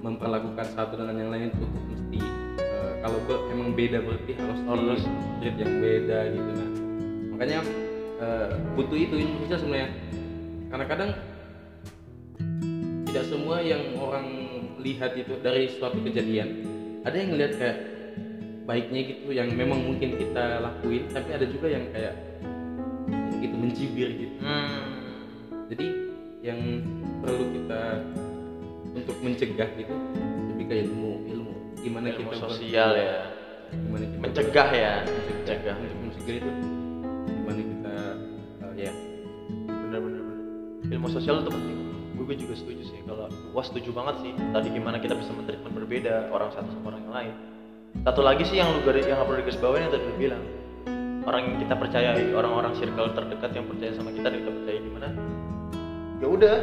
memperlakukan 0.00 0.66
satu 0.74 0.96
dengan 0.98 1.16
yang 1.16 1.30
lain 1.30 1.48
itu 1.54 1.64
mesti 1.64 2.18
eh, 2.58 2.92
kalau 3.00 3.18
be- 3.24 3.44
emang 3.54 3.70
beda 3.72 3.98
berarti 4.02 4.32
harus 4.36 4.60
Harus. 4.66 5.02
treat 5.40 5.56
yang 5.56 5.74
beda 5.80 6.18
gitu 6.34 6.50
nah 6.56 6.68
makanya 7.36 7.58
eh, 8.20 8.48
butuh 8.76 8.98
itu 8.98 9.14
sosial 9.44 9.58
sebenarnya 9.60 9.88
karena 10.70 10.84
kadang 10.86 11.10
tidak 13.10 13.24
semua 13.26 13.58
yang 13.58 13.82
orang 13.98 14.26
lihat 14.80 15.12
itu 15.18 15.34
dari 15.42 15.66
suatu 15.68 15.98
kejadian 16.00 16.62
ada 17.02 17.16
yang 17.16 17.34
ngelihat 17.34 17.52
kayak 17.58 17.78
baiknya 18.64 19.00
gitu 19.02 19.28
yang 19.34 19.48
memang 19.50 19.82
mungkin 19.82 20.14
kita 20.14 20.62
lakuin 20.62 21.10
tapi 21.10 21.30
ada 21.34 21.46
juga 21.48 21.66
yang 21.68 21.84
kayak 21.90 22.14
gitu 23.40 23.54
mencibir 23.56 24.08
gitu. 24.14 24.34
Hmm. 24.44 24.84
jadi 25.72 25.86
yang 26.40 26.60
perlu 27.20 27.44
kita 27.52 27.82
untuk 28.90 29.16
mencegah 29.20 29.68
gitu 29.76 29.94
lebih 30.50 30.64
ke 30.66 30.74
ilmu 30.88 31.10
ilmu. 31.28 31.52
Gimana 31.80 32.12
Ilmu 32.12 32.28
kita 32.28 32.36
sosial 32.36 32.90
ya. 32.96 33.16
gimana 33.70 34.04
kita 34.04 34.18
mencegah 34.20 34.68
ya. 34.72 34.94
mencegah. 35.06 35.74
Mencegah. 35.78 36.00
Mencegah 36.00 36.34
itu 36.36 36.50
gimana 37.30 37.60
kita 37.60 37.94
eh, 38.66 38.72
ya. 38.88 38.92
Bener-bener 39.68 40.22
ilmu 40.90 41.08
sosial 41.08 41.40
itu 41.40 41.50
penting. 41.52 41.76
Gue 42.20 42.36
juga 42.38 42.54
setuju 42.54 42.82
sih. 42.86 43.00
Kalau 43.08 43.26
wah 43.56 43.64
setuju 43.64 43.90
banget 43.90 44.16
sih 44.22 44.32
tadi 44.54 44.68
gimana 44.70 44.96
kita 45.02 45.18
bisa 45.18 45.30
mentreatment 45.34 45.74
berbeda 45.74 46.30
orang 46.30 46.50
satu 46.54 46.68
sama 46.72 46.94
orang 46.94 47.00
yang 47.06 47.14
lain. 47.14 47.34
Satu 48.06 48.20
lagi 48.22 48.42
sih 48.46 48.56
yang 48.62 48.70
lu 48.70 48.80
garis 48.86 49.02
yang 49.02 49.18
perlu 49.26 49.42
digaris 49.42 49.58
bawain 49.58 49.82
yang 49.86 49.92
tadi 49.92 50.04
lu 50.06 50.14
bilang 50.14 50.42
orang 51.30 51.42
yang 51.46 51.56
kita 51.62 51.74
percayai 51.78 52.34
orang-orang 52.34 52.74
circle 52.74 53.14
terdekat 53.14 53.50
yang 53.54 53.66
percaya 53.70 53.94
sama 53.94 54.10
kita 54.10 54.26
dan 54.26 54.38
kita 54.42 54.52
percaya 54.52 54.78
gimana 54.82 55.08
ya 56.20 56.26
udah. 56.28 56.56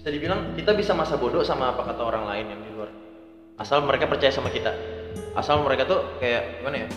Bisa 0.00 0.08
dibilang 0.12 0.52
kita 0.56 0.72
bisa 0.76 0.92
masa 0.96 1.16
bodoh 1.16 1.44
sama 1.44 1.72
apa 1.72 1.84
kata 1.84 2.02
orang 2.04 2.24
lain 2.28 2.46
yang 2.52 2.60
di 2.60 2.70
luar. 2.72 2.90
Asal 3.60 3.84
mereka 3.84 4.08
percaya 4.08 4.32
sama 4.32 4.52
kita. 4.52 4.72
Asal 5.36 5.60
mereka 5.64 5.88
tuh 5.88 6.00
kayak 6.18 6.60
gimana 6.60 6.76
ya? 6.84 6.88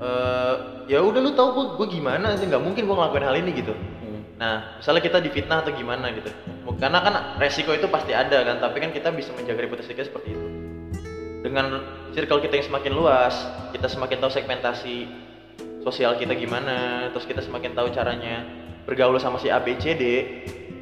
Eh 0.00 0.54
ya 0.90 0.98
udah 1.02 1.20
lu 1.22 1.34
tahu 1.34 1.48
gue 1.54 1.64
gue 1.78 1.86
gimana 1.98 2.34
sih? 2.38 2.46
Nggak 2.46 2.62
mungkin 2.62 2.86
gue 2.86 2.96
ngelakuin 2.98 3.24
hal 3.26 3.36
ini 3.38 3.50
gitu. 3.54 3.74
Hmm, 3.74 4.22
Nah, 4.38 4.78
misalnya 4.78 5.02
kita 5.02 5.18
difitnah 5.22 5.66
atau 5.66 5.72
gimana 5.74 6.10
gitu. 6.14 6.30
Karena 6.78 6.98
kan 7.02 7.14
resiko 7.42 7.74
itu 7.74 7.90
pasti 7.90 8.14
ada 8.14 8.40
kan, 8.40 8.56
tapi 8.62 8.80
kan 8.80 8.90
kita 8.94 9.12
bisa 9.12 9.34
menjaga 9.36 9.66
reputasi 9.66 9.92
kita 9.92 10.08
seperti 10.08 10.32
itu. 10.32 10.46
Dengan 11.40 11.66
circle 12.12 12.44
kita 12.44 12.60
yang 12.60 12.66
semakin 12.68 12.92
luas, 12.92 13.32
kita 13.72 13.88
semakin 13.88 14.20
tahu 14.20 14.28
segmentasi 14.28 15.08
sosial 15.80 16.20
kita 16.20 16.36
gimana, 16.36 17.08
terus 17.16 17.24
kita 17.24 17.40
semakin 17.40 17.72
tahu 17.72 17.88
caranya 17.96 18.44
bergaul 18.84 19.16
sama 19.16 19.40
si 19.40 19.48
A, 19.48 19.56
B, 19.56 19.72
C, 19.80 19.96
D, 19.96 20.04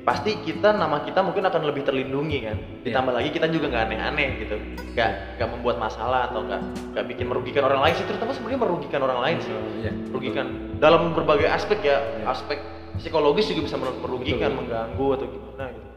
pasti 0.03 0.35
kita 0.43 0.75
nama 0.75 1.07
kita 1.07 1.23
mungkin 1.23 1.47
akan 1.47 1.62
lebih 1.62 1.87
terlindungi 1.87 2.38
kan. 2.43 2.57
Ditambah 2.83 3.15
lagi 3.15 3.31
kita 3.31 3.47
juga 3.55 3.71
nggak 3.71 3.85
aneh-aneh 3.87 4.29
gitu, 4.43 4.57
nggak 4.99 5.38
nggak 5.38 5.49
membuat 5.55 5.77
masalah 5.79 6.27
atau 6.27 6.43
nggak 6.43 6.62
nggak 6.97 7.05
bikin 7.07 7.27
merugikan 7.31 7.62
orang 7.62 7.87
lain 7.87 7.95
sih, 7.95 8.07
terutama 8.11 8.35
sebenarnya 8.35 8.61
merugikan 8.67 9.00
orang 9.07 9.21
lain 9.23 9.37
sih. 9.38 9.55
Iya. 9.87 9.93
Merugikan. 10.11 10.47
Dalam 10.83 11.15
berbagai 11.15 11.47
aspek 11.47 11.79
ya. 11.87 12.03
Ya. 12.19 12.35
aspek 12.35 12.59
psikologis 12.99 13.47
juga 13.47 13.71
bisa 13.71 13.79
mer- 13.79 13.95
merugikan 14.03 14.50
Betul. 14.50 14.59
mengganggu 14.67 15.07
atau 15.15 15.27
gimana 15.31 15.65
gitu. 15.71 15.88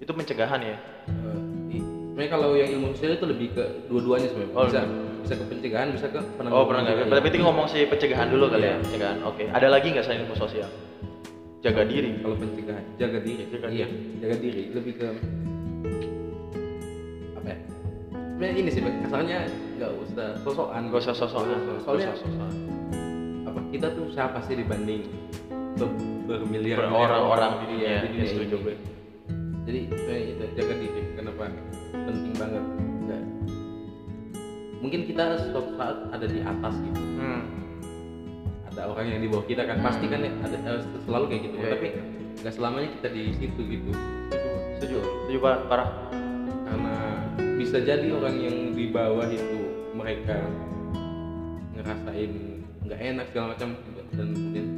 Itu 0.00 0.12
pencegahan 0.16 0.60
ya 0.64 0.76
sebenarnya 2.14 2.30
kalau 2.30 2.54
yang 2.54 2.70
ilmu 2.70 2.94
sosial 2.94 3.12
itu 3.12 3.26
lebih 3.26 3.48
ke 3.52 3.64
dua-duanya 3.90 4.30
sebenarnya 4.30 4.54
Oh, 4.54 4.64
bisa 4.64 4.80
lebih. 4.80 5.18
bisa 5.20 5.34
ke 5.34 5.44
pencegahan 5.50 5.88
bisa 5.90 6.06
ke 6.06 6.20
penanggulangan 6.38 6.82
oh 6.86 6.86
juga, 6.86 7.04
berarti 7.10 7.26
iya. 7.26 7.34
kita 7.34 7.42
ngomong 7.42 7.66
si 7.66 7.78
pencegahan 7.84 8.28
dulu 8.30 8.44
kali 8.46 8.62
Iya. 8.62 8.70
ya 8.70 8.76
pencegahan. 8.78 9.18
Oke. 9.24 9.42
Ada 9.50 9.66
lagi 9.66 9.86
nggak 9.90 10.04
selain 10.04 10.20
ilmu 10.22 10.36
sosial? 10.36 10.70
Jaga 11.58 11.82
diri. 11.82 12.10
kalau 12.22 12.36
pencegahan 12.36 12.84
jaga 12.94 13.18
diri. 13.18 13.42
Jaga 13.50 13.66
iya 13.68 13.86
jaga 14.20 14.36
diri. 14.38 14.62
Lebih 14.70 14.92
ke 14.94 15.06
apa 17.34 17.48
ya? 17.48 17.58
Sebenarnya 18.14 18.54
ini 18.54 18.68
sih 18.70 18.80
kasarnya 18.84 19.38
nggak 19.74 19.90
usah 19.98 20.28
sosokan. 20.38 20.80
Nggak 20.86 21.00
usah 21.02 21.14
sosokan. 21.16 21.58
Soalnya 21.82 22.06
sosokan. 22.14 22.50
apa 23.44 23.60
kita 23.70 23.86
tuh 23.90 24.06
siapa 24.08 24.38
sih 24.44 24.54
dibanding 24.54 25.02
ber- 25.74 25.98
bermiliar 26.24 26.86
orang-orang 26.86 27.50
di 27.58 27.66
dunia, 27.68 27.88
Iya, 28.06 28.22
ya, 28.22 28.24
setuju 28.24 28.56
gue. 28.60 28.74
jadi 29.64 29.78
itu 30.30 30.44
jaga 30.54 30.74
diri. 30.76 31.02
Kenapa 31.16 31.42
penting 32.14 32.36
banget. 32.38 32.64
Nggak. 33.04 33.22
mungkin 34.84 35.00
kita 35.08 35.24
suatu 35.48 35.72
saat 35.80 35.96
ada 36.12 36.26
di 36.28 36.40
atas 36.44 36.74
gitu. 36.76 37.02
Hmm. 37.16 37.42
ada 38.68 38.90
orang 38.90 39.06
yang 39.06 39.20
di 39.22 39.28
bawah 39.30 39.46
kita 39.46 39.62
kan 39.64 39.78
pasti 39.80 40.10
kan 40.10 40.20
ada 40.20 40.56
eh, 40.60 40.82
selalu 41.06 41.24
kayak 41.30 41.42
gitu. 41.46 41.56
Iya, 41.56 41.68
tapi 41.78 41.86
nggak 42.42 42.54
selamanya 42.54 42.88
kita 43.00 43.08
di 43.14 43.22
situ 43.38 43.60
gitu. 43.64 43.90
Setuju 44.76 44.96
setuju 45.00 45.38
parah. 45.70 45.88
Karena 46.68 46.94
bisa 47.56 47.78
jadi 47.80 48.06
orang 48.12 48.36
yang 48.36 48.56
di 48.74 48.90
bawah 48.90 49.30
itu 49.30 49.88
mereka 49.94 50.36
ngerasain 51.78 52.32
nggak 52.84 53.00
enak 53.00 53.26
segala 53.32 53.46
macam 53.56 53.68
dan 54.12 54.28
kemudian 54.34 54.68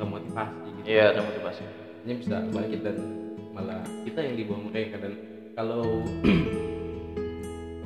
termotivasi 0.00 0.66
gitu. 0.80 0.86
Iya 0.88 1.04
ada 1.12 1.20
motivasi 1.20 1.64
ini 2.04 2.20
bisa 2.20 2.36
bangkit 2.52 2.80
dan 2.84 2.96
malah 3.56 3.80
kita 4.04 4.20
yang 4.20 4.36
di 4.36 4.44
bawah 4.44 4.62
mereka 4.68 5.00
dan 5.00 5.12
kalau 5.54 6.02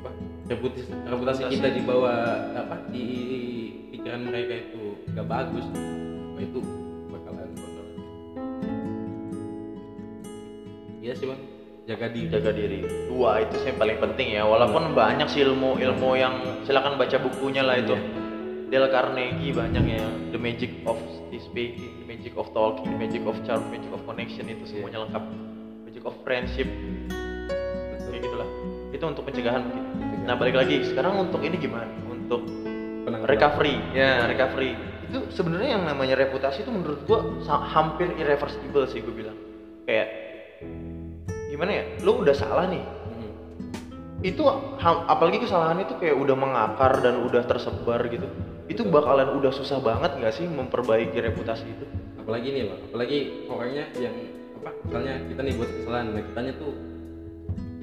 apa 0.01 0.11
reputasi, 0.49 0.89
reputasi. 0.89 1.41
kita 1.53 1.69
di 1.69 1.83
bawah 1.85 2.17
apa 2.57 2.77
di 2.89 3.07
pikiran 3.93 4.25
mereka 4.25 4.55
itu 4.57 4.97
nggak 5.13 5.27
bagus 5.29 5.65
wah 6.33 6.41
itu 6.41 6.61
bakalan 7.13 7.49
kotor 7.53 7.87
iya 11.05 11.13
sih 11.13 11.29
bang. 11.29 11.43
Jaga 11.89 12.13
diri. 12.13 12.29
Jaga 12.29 12.53
diri. 12.53 12.79
Dua 13.09 13.41
itu 13.41 13.65
sih 13.65 13.73
yang 13.73 13.81
paling 13.81 13.97
penting 13.97 14.37
ya. 14.37 14.45
Walaupun 14.45 14.93
banyak 14.93 15.25
sih 15.33 15.41
ilmu 15.41 15.81
ilmu 15.81 16.21
yang 16.21 16.61
silakan 16.69 17.01
baca 17.01 17.17
bukunya 17.17 17.65
lah 17.65 17.81
itu. 17.81 17.97
Iya. 17.97 18.69
Dale 18.69 18.93
Carnegie 18.93 19.57
banyak 19.57 19.85
ya 19.97 20.05
The 20.29 20.37
Magic 20.37 20.85
of 20.85 21.01
Speaking, 21.33 22.05
The 22.05 22.07
Magic 22.13 22.37
of 22.37 22.53
Talking, 22.53 22.93
The 22.93 23.01
Magic 23.01 23.25
of 23.25 23.41
Charm, 23.49 23.73
The 23.73 23.81
Magic 23.81 23.93
of 23.97 24.05
Connection 24.05 24.53
itu 24.53 24.69
semuanya 24.69 25.09
lengkap. 25.09 25.25
Magic 25.89 26.05
of 26.05 26.15
Friendship 26.29 26.69
itu 28.99 29.05
untuk 29.07 29.23
pencegahan 29.31 29.63
mungkin. 29.63 30.27
Nah 30.27 30.35
balik 30.35 30.59
lagi 30.59 30.83
sekarang 30.83 31.15
untuk 31.23 31.39
ini 31.47 31.55
gimana? 31.55 31.87
Untuk 32.11 32.43
recovery. 33.25 33.79
Ya. 33.95 34.27
Recovery. 34.27 34.75
Itu 35.09 35.31
sebenarnya 35.33 35.79
yang 35.79 35.85
namanya 35.87 36.19
reputasi 36.19 36.67
itu 36.67 36.71
menurut 36.75 37.01
gua 37.07 37.23
hampir 37.71 38.11
irreversible 38.19 38.85
sih 38.91 39.01
gue 39.01 39.15
bilang. 39.15 39.39
Kayak 39.87 40.09
gimana 41.49 41.71
ya? 41.73 41.85
Lu 42.03 42.21
udah 42.21 42.35
salah 42.35 42.67
nih. 42.67 42.83
Mhm. 42.83 43.31
itu 44.19 44.43
apalagi 44.83 45.47
kesalahan 45.47 45.79
itu 45.87 45.95
kayak 46.03 46.19
udah 46.19 46.35
mengakar 46.35 46.99
dan 46.99 47.23
udah 47.23 47.47
tersebar 47.47 48.03
gitu. 48.11 48.27
Itu 48.67 48.83
bakalan 48.91 49.31
udah 49.39 49.55
susah 49.55 49.79
banget 49.79 50.19
nggak 50.19 50.35
sih 50.35 50.45
memperbaiki 50.51 51.23
reputasi 51.23 51.65
itu? 51.71 51.87
Apalagi 52.19 52.51
nih 52.51 52.63
bang. 52.67 52.81
Apalagi 52.91 53.19
orangnya 53.47 53.85
yang 53.97 54.13
apa 54.59 54.75
misalnya 54.85 55.15
kita 55.31 55.41
nih 55.47 55.55
buat 55.55 55.71
kesalahan 55.71 56.07
nah 56.19 56.23
kitanya 56.27 56.53
tuh 56.59 56.88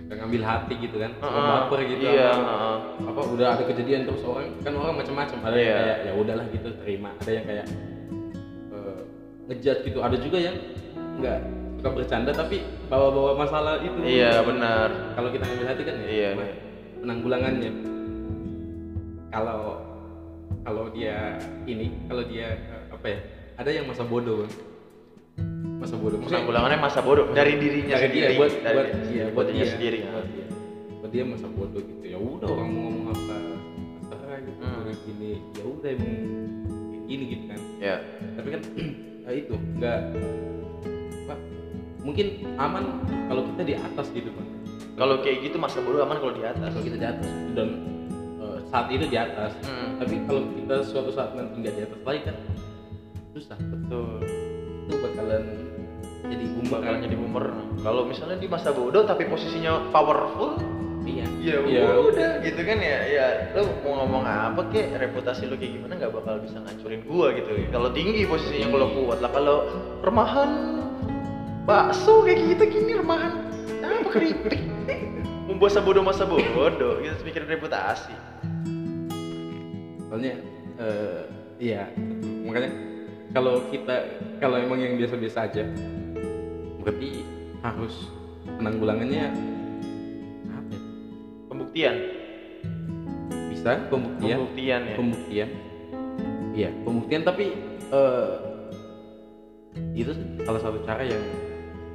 suka 0.05 0.13
ngambil 0.15 0.41
hati 0.45 0.74
gitu 0.79 0.95
kan 0.97 1.12
suka 1.17 1.25
Heeh, 1.27 1.50
baper 1.50 1.79
gitu 1.83 2.01
iya 2.05 2.29
sama- 2.31 2.45
heeh. 2.47 2.77
apa 3.09 3.21
udah 3.25 3.47
ada 3.51 3.63
kejadian 3.65 4.01
terus 4.05 4.21
orang 4.21 4.45
kan 4.62 4.74
orang 4.74 4.95
macam-macam 4.95 5.38
ada 5.41 5.50
yang 5.51 5.65
Iya. 5.65 5.75
kayak 5.75 5.97
ya 5.97 6.12
udahlah 6.13 6.45
gitu 6.47 6.67
terima 6.77 7.09
ada 7.15 7.31
yang 7.31 7.45
kayak 7.45 7.65
eh, 8.71 9.00
ngejat 9.45 9.77
gitu 9.81 10.00
ada 10.00 10.15
juga 10.15 10.38
yang 10.38 10.55
nggak 11.17 11.39
suka 11.75 11.89
bercanda 11.91 12.31
tapi 12.31 12.57
bawa-bawa 12.85 13.31
masalah 13.35 13.81
itu 13.81 13.97
iya 14.03 14.41
benar 14.41 14.89
kalau 15.13 15.29
kita 15.29 15.43
ngambil 15.43 15.67
hati 15.67 15.81
kan 15.83 15.95
ya 15.97 16.05
Iya, 16.05 16.29
iya. 16.33 16.53
penanggulangannya 17.01 17.71
kalau 19.27 19.62
kalau 20.62 20.85
dia 20.89 21.38
ini 21.65 21.89
kalau 22.05 22.24
dia 22.24 22.47
eh, 22.53 22.83
apa 22.89 23.05
ya 23.07 23.19
ada 23.55 23.69
yang 23.71 23.85
masa 23.85 24.03
bodoh. 24.03 24.45
Masa 25.85 25.95
bodoh. 26.01 26.17
Penanggulangannya 26.25 26.79
masa 26.81 26.99
bodoh. 27.05 27.25
Dari 27.29 27.53
dirinya 27.61 27.95
dari 28.01 28.05
sendiri. 28.09 28.25
dia 28.25 28.39
buat 28.41 28.51
dari 28.57 28.73
buat 28.73 28.87
iya, 29.13 29.25
buat 29.29 29.47
dia 29.53 29.65
sendiri. 29.69 29.97
Buat 30.01 30.27
dia. 30.33 30.47
Buat 30.97 31.11
dia 31.13 31.23
masa 31.29 31.47
bodoh 31.53 31.81
gitu. 31.85 32.03
Ya 32.09 32.17
udah 32.17 32.47
orang 32.49 32.69
mau 32.73 32.81
ngomong 32.89 33.05
apa? 33.13 33.37
Terserah 34.09 34.39
gitu. 34.41 34.59
Hmm. 34.65 34.93
gini. 35.05 35.31
Ya 35.53 35.63
udah 35.69 35.89
emang 35.93 36.13
kayak 36.89 37.03
gini 37.05 37.23
gitu 37.29 37.43
kan. 37.45 37.59
Ya. 37.77 37.95
Tapi 38.33 38.47
kan 38.49 38.61
ya 39.25 39.31
itu 39.37 39.53
nggak 39.77 39.99
apa 41.25 41.35
mungkin 42.05 42.25
aman 42.61 42.83
kalau 43.25 43.41
kita 43.49 43.61
di 43.65 43.73
atas 43.73 44.13
gitu 44.13 44.29
kan 44.29 44.45
kalau 44.95 45.25
kayak 45.25 45.49
gitu 45.49 45.57
masa 45.57 45.81
bodoh 45.83 46.01
aman 46.01 46.17
kalau 46.17 46.33
di 46.33 46.43
atas. 46.43 46.71
Kalau 46.71 46.85
kita 46.87 46.97
di 46.97 47.07
atas. 47.07 47.29
Dan 47.51 47.69
eh, 48.39 48.57
saat 48.71 48.87
itu 48.89 49.05
di 49.05 49.17
atas. 49.19 49.51
Hmm, 49.67 49.99
tapi 49.99 50.15
kalau 50.23 50.41
kita 50.55 50.75
suatu 50.87 51.11
saat 51.11 51.35
nanti 51.35 51.61
nggak 51.61 51.75
di 51.75 51.81
atas 51.83 51.99
lagi 52.01 52.21
kan 52.25 52.35
susah. 53.35 53.57
Betul. 53.59 54.23
Itu 54.87 54.93
bakalan 55.03 55.43
jadi 56.29 56.46
bakalan 56.46 56.62
bumerang 56.65 56.98
jadi 57.05 57.15
bumerang 57.17 57.67
kalau 57.86 58.01
misalnya 58.10 58.38
di 58.41 58.48
masa 58.50 58.70
bodoh 58.74 59.03
tapi 59.05 59.29
posisinya 59.29 59.89
powerful 59.94 60.58
iya. 61.05 61.25
ya 61.39 61.58
Iya. 61.62 61.86
udah 62.01 62.32
gitu 62.41 62.62
kan 62.65 62.77
ya. 62.82 62.98
Ya 63.05 63.25
lo 63.53 63.70
mau 63.86 64.01
ngomong 64.03 64.25
apa 64.25 64.65
kek? 64.74 64.98
Reputasi 64.98 65.46
lo 65.46 65.53
kayak 65.53 65.77
gimana 65.77 65.94
nggak 66.01 66.13
bakal 66.17 66.41
bisa 66.41 66.58
ngancurin 66.58 67.05
gua 67.05 67.29
gitu. 67.38 67.51
Kalau 67.70 67.89
tinggi 67.94 68.25
posisinya 68.25 68.74
kalau 68.74 68.88
Tinggi. 68.89 69.01
kuat 69.05 69.20
lah. 69.22 69.32
Kalau 69.32 69.58
remahan 70.01 70.51
bakso 71.70 72.25
kayak 72.25 72.58
gitu 72.58 72.63
gini 72.82 72.91
remahan. 72.98 73.34
Apa 73.86 74.10
keripik? 74.10 74.62
Membuat 75.48 75.77
bodoh 75.86 76.01
masa 76.01 76.25
bodoh. 76.25 76.98
Kita 77.05 77.22
mikirin 77.22 77.50
reputasi. 77.53 78.13
Soalnya 80.10 80.34
eh, 80.82 81.22
iya. 81.62 81.86
Makanya 82.41 82.72
kalau 83.29 83.62
kita 83.70 83.96
kalau 84.41 84.58
emang 84.58 84.82
yang 84.82 84.98
biasa-biasa 84.98 85.53
aja 85.53 85.63
berarti 86.85 87.25
harus 87.65 88.13
penanggulangannya 88.45 89.25
apa 90.53 90.69
ya? 90.69 90.81
pembuktian? 91.49 91.95
Bisa 93.49 93.71
pembuktian. 93.89 94.37
Pembuktian 94.37 94.81
ya. 94.85 94.95
Pembuktian. 94.95 95.49
Iya 96.55 96.69
pembuktian 96.85 97.21
tapi 97.25 97.45
eh, 97.89 98.31
itu 99.97 100.13
salah 100.45 100.61
satu 100.61 100.77
cara 100.85 101.03
yang 101.03 101.23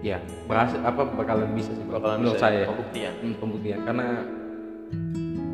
ya 0.02 0.18
berhasil 0.50 0.82
apa 0.82 1.06
bakalan 1.14 1.54
bisa 1.54 1.70
sih 1.72 1.86
bakalan 1.86 2.26
menurut 2.26 2.36
bisa 2.36 2.50
saya. 2.50 2.66
pembuktian. 2.66 3.12
Hmm, 3.22 3.34
pembuktian. 3.38 3.78
Karena 3.86 4.06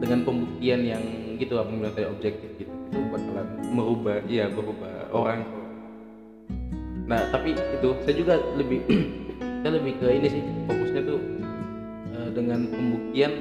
dengan 0.01 0.19
pembuktian 0.25 0.81
yang 0.81 1.05
gitu 1.37 1.61
apa 1.61 1.69
bilang 1.69 1.93
tadi 1.93 2.09
objektif 2.09 2.49
gitu 2.57 2.73
itu 2.73 2.99
bakalan 3.13 3.47
merubah 3.69 4.17
iya 4.25 4.49
berubah 4.49 5.13
orang. 5.13 5.45
Nah 7.07 7.21
tapi 7.31 7.55
itu 7.55 7.89
saya 8.03 8.15
juga 8.17 8.35
lebih 8.57 8.81
saya 9.59 9.73
lebih 9.73 9.93
ke 9.97 10.07
ini 10.11 10.29
sih 10.29 10.43
fokusnya 10.65 11.03
tuh 11.03 11.19
eh, 12.13 12.29
dengan 12.31 12.61
pembuktian 12.67 13.33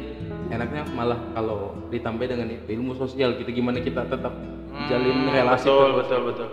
enaknya 0.48 0.84
malah 0.90 1.20
kalau 1.32 1.60
ditambah 1.88 2.26
dengan 2.26 2.48
ilmu 2.50 2.94
sosial 2.96 3.34
gitu 3.36 3.50
gimana 3.52 3.80
kita 3.80 4.06
tetap 4.06 4.34
jalin 4.86 5.16
Hmm, 5.18 5.32
relasi 5.32 5.66
betul 5.66 5.80
terus. 5.82 5.98
betul 5.98 6.20
betul 6.26 6.48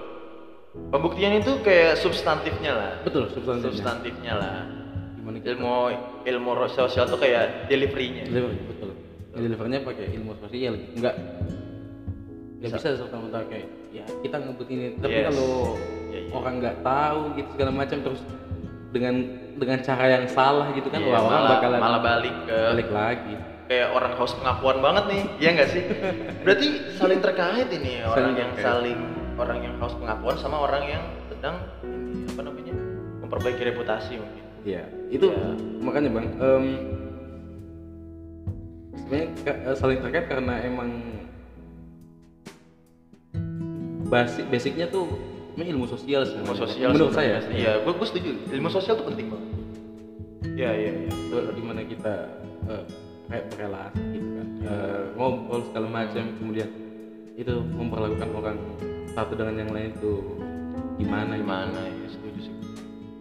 pembuktian 0.88 1.32
itu 1.36 1.52
kayak 1.60 1.92
substantifnya 1.96 2.72
lah 2.72 2.92
betul 3.02 3.28
substansinya 3.28 3.66
substantifnya 3.68 4.32
lah 4.34 4.56
gimana 5.14 5.36
kita 5.38 5.48
ilmu 5.52 5.74
ilmu 6.24 6.50
sosial 6.68 7.04
tuh 7.04 7.18
kayak 7.18 7.66
deliverynya 7.66 8.24
deliver 8.24 8.50
betul 8.64 8.90
delivernya 9.32 9.78
pakai 9.82 10.06
ilmu 10.12 10.32
sosial 10.38 10.74
nggak 10.94 11.14
nggak 12.58 12.70
Bisa. 12.70 12.78
bisa 12.78 12.88
serta 12.96 13.16
merta 13.16 13.42
kayak 13.44 13.66
ya 13.90 14.04
kita 14.22 14.36
ngebut 14.38 14.68
ini 14.68 14.84
tapi 14.96 15.12
Yes. 15.12 15.26
kalau 15.28 15.52
Iya, 16.08 16.20
iya. 16.20 16.30
orang 16.30 16.54
nggak 16.58 16.76
tahu 16.82 17.20
gitu 17.34 17.48
segala 17.50 17.70
macam 17.72 17.98
terus 17.98 18.20
dengan 18.92 19.14
dengan 19.56 19.78
cara 19.80 20.04
yang 20.06 20.24
salah 20.28 20.68
gitu 20.72 20.88
kan 20.88 21.00
Iya, 21.00 21.08
wah 21.08 21.18
orang 21.18 21.32
malah, 21.34 21.50
bakalan 21.56 21.78
malah 21.80 22.00
balik 22.00 22.34
ke 22.44 22.58
balik 22.70 22.88
lagi 22.92 23.34
kayak 23.64 23.88
orang 23.90 24.12
haus 24.14 24.32
pengakuan 24.36 24.78
banget 24.78 25.04
nih 25.08 25.22
iya 25.40 25.50
nggak 25.56 25.70
sih 25.72 25.82
berarti 26.44 26.66
saling 26.94 27.20
terkait 27.20 27.68
ini 27.72 28.04
orang 28.04 28.16
Saling 28.20 28.36
yang 28.36 28.50
terkait. 28.52 28.66
saling 28.68 29.00
orang 29.32 29.58
yang 29.60 29.74
haus 29.80 29.94
pengakuan 29.96 30.36
sama 30.36 30.56
orang 30.60 30.84
yang 30.86 31.04
sedang 31.26 31.56
apa 32.28 32.40
namanya 32.44 32.74
memperbaiki 33.24 33.62
reputasi 33.64 34.20
mungkin 34.20 34.44
ya 34.62 34.84
itu 35.08 35.26
Ya. 35.26 35.48
makanya 35.80 36.10
bang 36.12 36.26
em, 36.36 36.64
sebenarnya 38.94 39.26
eh, 39.48 39.74
saling 39.74 39.98
terkait 39.98 40.26
karena 40.28 40.54
emang 40.62 40.90
basic 44.06 44.44
basicnya 44.52 44.84
tuh 44.86 45.08
emang 45.56 45.68
ilmu 45.68 45.86
sosial 45.88 46.22
ilmu 46.24 46.32
sebenarnya. 46.48 46.62
sosial 46.64 46.88
menurut 46.96 47.14
saya. 47.14 47.36
iya 47.52 47.72
gue 47.84 47.92
gue 47.92 48.06
setuju. 48.08 48.30
Ilmu 48.52 48.68
sosial 48.72 48.94
tuh 48.96 49.06
penting 49.12 49.26
banget 49.28 49.48
iya 50.56 50.70
iya 50.76 50.92
iya. 51.06 51.12
Ke- 51.32 51.52
gimana 51.56 51.80
kita 51.84 52.14
eh, 52.68 52.84
kayak 53.28 53.44
berrelasi 53.54 54.02
gitu 54.12 54.28
kan. 54.36 54.46
Eh, 54.62 55.02
ngobrol 55.16 55.60
segala 55.70 55.88
macam 55.88 56.24
kemudian 56.38 56.68
itu 57.32 57.54
memperlakukan 57.64 58.28
orang 58.36 58.58
satu 59.12 59.32
dengan 59.36 59.54
yang 59.64 59.70
lain 59.72 59.90
itu 59.96 60.12
gimana 61.00 61.32
gimana 61.36 61.80
ya 61.80 62.08
setuju 62.08 62.40
sih. 62.48 62.54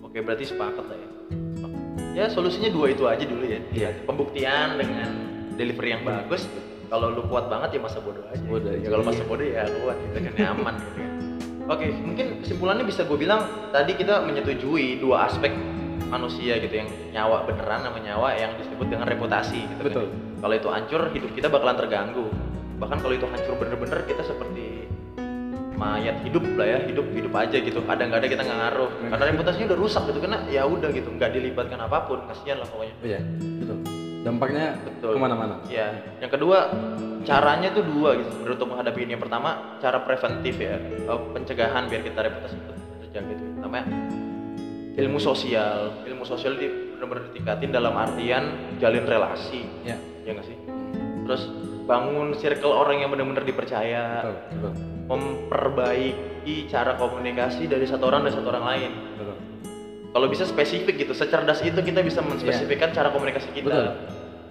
Oke 0.04 0.20
berarti 0.20 0.44
sepakat 0.48 0.86
lah 0.88 0.98
ya. 0.98 1.10
Sepakat. 1.32 1.82
ya 2.12 2.26
solusinya 2.28 2.70
dua 2.72 2.92
itu 2.92 3.04
aja 3.08 3.24
dulu 3.24 3.46
ya. 3.48 3.60
Iya. 3.72 3.90
pembuktian 4.04 4.76
dengan 4.80 5.10
delivery 5.56 5.96
yang 5.96 6.04
bagus. 6.04 6.48
Kalau 6.92 7.08
lu 7.08 7.24
kuat 7.32 7.48
banget 7.48 7.80
ya 7.80 7.88
masa 7.88 8.04
bodoh 8.04 8.28
aja. 8.28 8.44
Bodoh, 8.44 8.68
ya 8.76 8.84
iya. 8.84 8.88
kalau 8.92 9.04
masa 9.08 9.24
bodoh 9.24 9.48
ya 9.48 9.64
kuat. 9.64 9.96
Gitu 9.96 10.18
kan 10.28 10.34
nyaman 10.36 10.76
gitu 10.76 11.00
kan 11.00 11.11
oke 11.72 11.88
mungkin 12.04 12.26
kesimpulannya 12.44 12.84
bisa 12.84 13.08
gue 13.08 13.18
bilang 13.18 13.72
tadi 13.72 13.96
kita 13.96 14.28
menyetujui 14.28 15.00
dua 15.00 15.32
aspek 15.32 15.56
manusia 16.12 16.60
gitu 16.60 16.76
yang 16.76 16.90
nyawa 17.16 17.48
beneran 17.48 17.88
sama 17.88 18.00
nyawa 18.04 18.36
yang 18.36 18.52
disebut 18.60 18.92
dengan 18.92 19.08
reputasi 19.08 19.64
gitu 19.64 19.82
Betul. 19.88 20.12
kan. 20.12 20.44
kalau 20.44 20.56
itu 20.60 20.68
hancur 20.68 21.02
hidup 21.16 21.32
kita 21.32 21.48
bakalan 21.48 21.80
terganggu. 21.80 22.28
Bahkan 22.84 22.98
kalau 23.00 23.14
itu 23.16 23.26
hancur 23.30 23.56
bener-bener 23.56 24.04
kita 24.04 24.26
seperti 24.26 24.92
mayat 25.80 26.20
hidup 26.28 26.44
lah 26.60 26.68
ya 26.68 26.80
hidup 26.84 27.08
hidup 27.16 27.34
aja 27.38 27.58
gitu. 27.62 27.80
Kadang 27.88 28.12
nggak 28.12 28.26
ada 28.26 28.28
kita 28.28 28.42
nggak 28.44 28.60
ngaruh. 28.60 28.92
Karena 29.08 29.24
reputasinya 29.32 29.66
udah 29.72 29.80
rusak 29.80 30.04
gitu 30.12 30.20
karena 30.20 30.38
ya 30.52 30.68
udah 30.68 30.90
gitu 30.92 31.10
nggak 31.14 31.32
dilibatkan 31.32 31.80
apa 31.80 31.98
pun 32.10 32.20
kasihan 32.28 32.60
lah 32.60 32.68
pokoknya. 32.68 32.96
Iya 33.06 33.20
betul 33.62 34.01
dampaknya 34.22 34.78
Betul. 34.86 35.18
ke 35.18 35.20
mana-mana? 35.20 35.56
Ya 35.68 35.98
yang 36.22 36.32
kedua 36.32 36.70
caranya 37.26 37.70
tuh 37.74 37.86
dua 37.86 38.18
gitu. 38.18 38.30
Sebenarnya 38.34 38.56
untuk 38.58 38.70
menghadapi 38.74 39.00
ini. 39.06 39.12
Yang 39.18 39.24
pertama 39.30 39.50
cara 39.82 39.98
preventif 40.02 40.56
ya. 40.58 40.78
Eh, 40.82 41.20
pencegahan 41.34 41.84
biar 41.90 42.02
kita 42.06 42.20
reputasi 42.22 42.56
itu 42.58 42.74
terjaga 43.08 43.32
itu. 43.34 43.46
Namanya 43.62 43.86
ilmu 44.98 45.20
sosial. 45.22 46.06
Ilmu 46.06 46.24
sosial 46.26 46.54
di 46.58 46.68
benar-benar 46.98 47.34
ditingkatin 47.34 47.70
dalam 47.74 47.94
artian 47.98 48.44
jalin 48.78 49.06
relasi. 49.06 49.66
Ya 49.86 49.98
ya 50.26 50.38
nggak 50.38 50.48
sih? 50.48 50.58
Terus 51.26 51.44
bangun 51.90 52.38
circle 52.38 52.74
orang 52.74 53.02
yang 53.02 53.10
benar-benar 53.10 53.46
dipercaya. 53.46 54.26
Betul 54.26 54.38
betul. 54.58 54.74
Memperbaiki 55.12 56.72
cara 56.72 56.96
komunikasi 56.96 57.68
dari 57.68 57.84
satu 57.84 58.08
orang 58.08 58.30
dan 58.30 58.34
satu 58.38 58.48
orang 58.48 58.66
lain. 58.66 58.92
Betul 59.18 59.31
kalau 60.12 60.28
bisa 60.28 60.44
spesifik 60.44 60.96
gitu 61.00 61.14
secerdas 61.16 61.64
itu 61.64 61.80
kita 61.80 62.04
bisa 62.04 62.20
menspesifikkan 62.20 62.92
cara 62.92 63.10
komunikasi 63.10 63.48
kita. 63.56 63.68
Betul. 63.68 63.88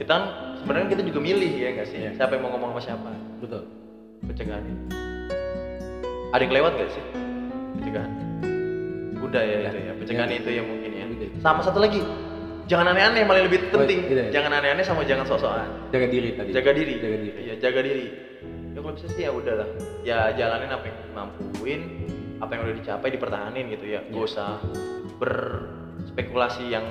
kita 0.00 0.10
kan 0.10 0.24
sebenarnya 0.56 0.88
kita 0.88 1.02
juga 1.04 1.20
milih 1.20 1.52
ya 1.52 1.68
nggak 1.76 1.86
sih? 1.86 1.98
Iya. 2.00 2.10
siapa 2.16 2.32
yang 2.32 2.48
mau 2.48 2.56
ngomong 2.56 2.70
sama 2.72 2.80
siapa? 2.80 3.10
Betul. 3.44 3.62
Pencegahan. 4.24 4.64
Ada 6.32 6.40
yang 6.40 6.54
lewat 6.56 6.72
nggak 6.80 6.90
sih? 6.96 7.04
Pencegahan. 7.76 8.10
Udah 9.20 9.42
ya 9.44 9.56
Udah. 9.60 9.70
itu 9.70 9.78
ya 9.84 9.92
pencegahan 10.00 10.30
Iya. 10.32 10.38
itu 10.40 10.50
ya 10.50 10.62
mungkin 10.64 10.90
ya. 10.96 11.04
Sama 11.44 11.60
satu 11.60 11.78
lagi 11.84 12.00
jangan 12.64 12.96
aneh-aneh 12.96 13.28
paling 13.28 13.44
lebih 13.52 13.60
penting. 13.68 14.00
iya, 14.08 14.22
iya. 14.28 14.32
jangan 14.32 14.52
aneh-aneh 14.56 14.84
sama 14.86 15.04
jangan 15.04 15.28
sok-sokan. 15.28 15.68
Jaga 15.92 16.06
diri 16.08 16.28
tadi. 16.40 16.50
Jaga 16.56 16.70
diri. 16.72 16.94
Jaga 16.96 17.16
diri. 17.20 17.38
Iya 17.44 17.54
jaga 17.60 17.80
diri. 17.84 18.06
Ya 18.72 18.78
kalau 18.80 18.94
bisa 18.96 19.08
sih 19.12 19.22
ya 19.28 19.30
udahlah. 19.36 19.68
Ya 20.00 20.18
jalanin 20.32 20.72
apa 20.72 20.84
yang 20.88 20.96
dimampuin 21.04 21.80
apa 22.40 22.50
yang 22.50 22.62
udah 22.62 22.76
dicapai 22.76 23.08
dipertahanin 23.10 23.64
gitu 23.68 23.86
ya 23.86 24.00
gak 24.02 24.10
Iya. 24.10 24.24
usah 24.26 24.50
berspekulasi 25.20 26.64
yang 26.66 26.86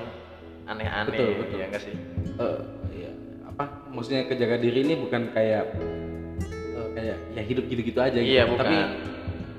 aneh-aneh 0.63 1.09
Betul, 1.11 1.33
betul. 1.39 1.57
ya 1.57 1.65
enggak 1.67 1.83
sih 1.83 1.95
Eh, 2.37 2.59
iya. 2.95 3.11
apa 3.43 3.63
maksudnya 3.89 4.23
kejaga 4.25 4.57
diri 4.57 4.79
ini 4.81 4.95
bukan 4.95 5.27
kayak 5.29 5.65
eh, 6.71 6.87
kayak 6.93 7.17
ya 7.33 7.41
hidup 7.41 7.65
gitu-gitu 7.65 7.99
aja 7.99 8.15
gitu. 8.15 8.29
Iya, 8.29 8.43
bukan. 8.45 8.61
tapi 8.61 8.75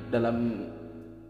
dalam 0.09 0.37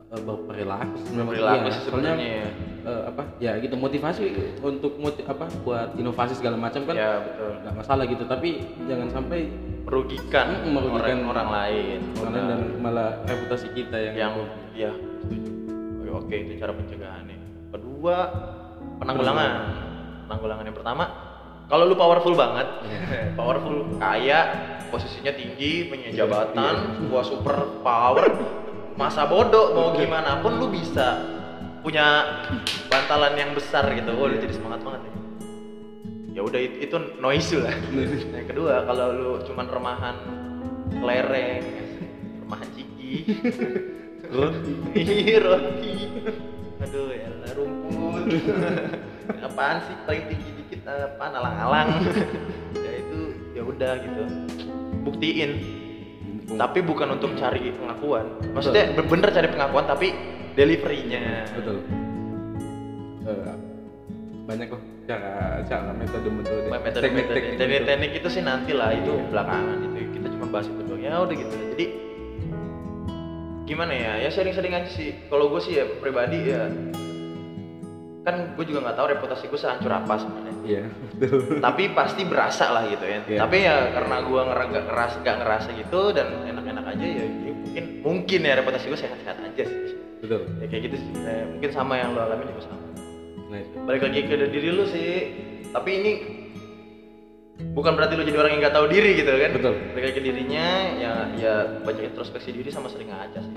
uh, 0.06 0.20
berperilaku 0.20 0.96
perilaku 1.22 1.36
Iya, 1.62 1.72
sih 1.74 1.82
soalnya 1.82 2.12
sebenarnya 2.12 2.28
ya. 2.38 2.48
eh, 2.82 3.02
apa 3.06 3.22
ya 3.38 3.52
gitu 3.58 3.74
motivasi 3.74 4.24
untuk 4.60 4.92
moti- 4.96 5.24
apa 5.24 5.44
buat 5.60 5.88
inovasi 5.94 6.32
segala 6.34 6.56
macam 6.56 6.84
kan 6.84 6.94
ya 6.94 7.20
betul 7.20 7.50
nggak 7.58 7.74
masalah 7.74 8.04
gitu 8.04 8.24
tapi 8.24 8.48
jangan 8.84 9.08
sampai 9.10 9.48
merugikan, 9.86 10.48
merugikan 10.68 11.24
orang, 11.24 11.30
orang 11.32 11.48
lain. 11.50 11.98
orang 12.20 12.32
lain 12.32 12.44
dan 12.46 12.60
malah 12.80 13.10
reputasi 13.24 13.66
kita 13.72 13.96
yang 13.96 14.14
yang 14.16 14.32
ya 14.76 14.92
oke, 16.00 16.08
oke 16.24 16.34
itu 16.34 16.52
cara 16.60 16.72
pencegahannya 16.76 17.38
kedua 17.70 18.16
penanggulangan. 19.00 19.50
Penanggulangan. 20.28 20.64
Yang 20.68 20.76
pertama 20.82 21.04
kalau 21.70 21.86
lu 21.86 21.94
powerful 21.94 22.34
banget 22.34 22.66
powerful 23.38 23.86
kaya 23.98 24.38
posisinya 24.90 25.32
tinggi 25.34 25.86
punya 25.86 26.10
Iya, 26.10 26.26
jabatan 26.26 27.06
gua 27.06 27.22
super 27.22 27.56
power 27.80 28.26
masa 28.98 29.24
bodoh 29.24 29.72
mau 29.72 29.88
gimana 29.94 30.42
pun 30.42 30.58
lu 30.58 30.68
bisa 30.68 31.24
punya 31.80 32.36
bantalan 32.92 33.32
yang 33.38 33.56
besar 33.56 33.88
gitu. 33.96 34.12
Oh 34.12 34.28
lu 34.28 34.36
jadi 34.36 34.52
semangat 34.52 34.84
banget 34.84 35.08
ya 35.08 35.19
ya 36.40 36.48
udah 36.48 36.60
itu, 36.64 36.76
itu 36.88 36.96
no 37.20 37.28
issue 37.28 37.60
lah 37.60 37.76
yang 38.32 38.48
kedua 38.48 38.88
kalau 38.88 39.06
lu 39.12 39.30
cuman 39.44 39.66
remahan 39.68 40.16
kelereng 40.88 41.64
remahan 42.48 42.68
ciki 42.72 43.12
roti 44.32 44.74
roti. 45.44 45.92
Aduh, 46.80 47.12
ya 47.12 47.28
lah, 47.44 47.52
rumput. 47.52 48.24
Apaan 49.46 49.84
sih 49.84 49.94
paling 50.08 50.24
tinggi 50.32 50.50
dikit 50.64 50.80
apaan 50.88 51.32
alang-alang. 51.36 51.88
ya 52.74 52.92
itu 52.98 53.20
ya 53.52 53.62
udah 53.62 53.92
gitu. 54.00 54.22
Buktiin. 55.04 55.50
Tapi 56.50 56.78
bukan 56.82 57.20
untuk 57.20 57.38
cari 57.38 57.70
pengakuan. 57.70 58.26
Maksudnya 58.56 58.90
bener 58.96 59.28
cari 59.30 59.48
pengakuan 59.52 59.86
tapi 59.86 60.08
deliverynya. 60.58 61.46
betul 61.54 61.78
Eh, 63.20 63.54
banyak 64.50 64.66
kok. 64.66 64.80
Cara 65.06 65.62
cara 65.66 65.90
metode 65.94 66.28
metode 66.30 66.60
Metode 66.66 67.08
metode 67.14 67.38
teknik 67.54 67.82
teknik 67.86 68.10
itu 68.18 68.28
sih 68.28 68.42
nanti 68.42 68.74
lah 68.74 68.90
itu 68.90 69.14
belakangan 69.30 69.78
itu 69.86 70.10
kita 70.18 70.26
cuma 70.34 70.46
bahas 70.50 70.66
itu 70.66 70.82
doang. 70.82 71.00
Ya 71.00 71.22
udah 71.22 71.34
gitu. 71.38 71.54
Jadi 71.54 71.86
gimana 73.70 73.92
ya? 73.94 74.12
Ya 74.26 74.28
sharing-sharing 74.34 74.74
aja 74.74 74.90
sih. 74.90 75.14
Kalau 75.30 75.46
gue 75.54 75.60
sih 75.62 75.78
ya 75.78 75.86
pribadi 76.02 76.50
ya 76.50 76.66
kan 78.20 78.52
gue 78.52 78.64
juga 78.68 78.84
nggak 78.84 78.96
tahu 79.00 79.06
reputasi 79.16 79.44
gue 79.48 79.60
sehancur 79.60 79.92
apa 79.94 80.14
sebenarnya. 80.20 80.54
Iya 80.66 80.82
betul. 81.16 81.62
Tapi 81.62 81.82
pasti 81.96 82.22
berasa 82.28 82.68
lah 82.68 82.84
gitu 82.84 83.06
ya. 83.06 83.18
Iya. 83.24 83.38
tapi 83.46 83.56
ya 83.64 83.76
karena 83.96 84.16
gue 84.26 84.40
nggak 84.44 84.84
ngerasa 84.92 85.16
nggak 85.24 85.36
ngerasa 85.40 85.68
gitu 85.78 86.00
dan 86.12 86.26
enak-enak 86.44 86.84
aja 86.84 87.06
ya, 87.06 87.24
ya 87.24 87.52
mungkin 87.56 87.84
mungkin 88.04 88.40
ya 88.44 88.54
reputasi 88.60 88.84
gue 88.92 89.00
sehat-sehat 89.00 89.38
aja 89.40 89.64
sih. 89.64 89.96
Betul. 90.20 90.52
Ya 90.60 90.66
kayak 90.68 90.82
gitu 90.92 90.96
sih. 91.00 91.12
Eh, 91.24 91.44
mungkin 91.48 91.70
sama 91.72 91.96
yang 91.96 92.12
lo 92.12 92.20
alami 92.28 92.44
juga 92.44 92.68
sama 92.68 92.79
nice 93.50 93.68
balik 93.80 94.02
lagi 94.02 94.20
ke 94.22 94.34
diri 94.46 94.68
lu 94.70 94.84
sih 94.86 95.10
tapi 95.70 95.90
ini 95.92 96.12
bukan 97.70 97.92
berarti 97.92 98.14
lu 98.14 98.24
jadi 98.24 98.38
orang 98.38 98.52
yang 98.52 98.62
nggak 98.62 98.74
tahu 98.74 98.86
diri 98.86 99.10
gitu 99.14 99.30
kan 99.30 99.50
Betul. 99.52 99.74
balik 99.92 100.04
lagi 100.04 100.14
ke 100.14 100.22
dirinya 100.22 100.66
ya 100.96 101.12
ya 101.36 101.54
baca 101.80 102.00
introspeksi 102.00 102.50
diri 102.50 102.70
sama 102.70 102.88
sering 102.88 103.10
ngaca 103.10 103.38
sih 103.38 103.54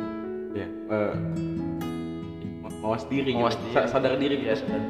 ya 0.53 0.67
ma- 2.59 2.77
mawas 2.79 3.07
diri 3.07 3.31
Mawas 3.31 3.55
gitu. 3.55 3.63
diri. 3.63 3.73
Sa- 3.73 3.87
sadar 3.89 4.13
diri 4.17 4.35
Iya, 4.37 4.53
gitu. 4.53 4.67
sadar. 4.67 4.81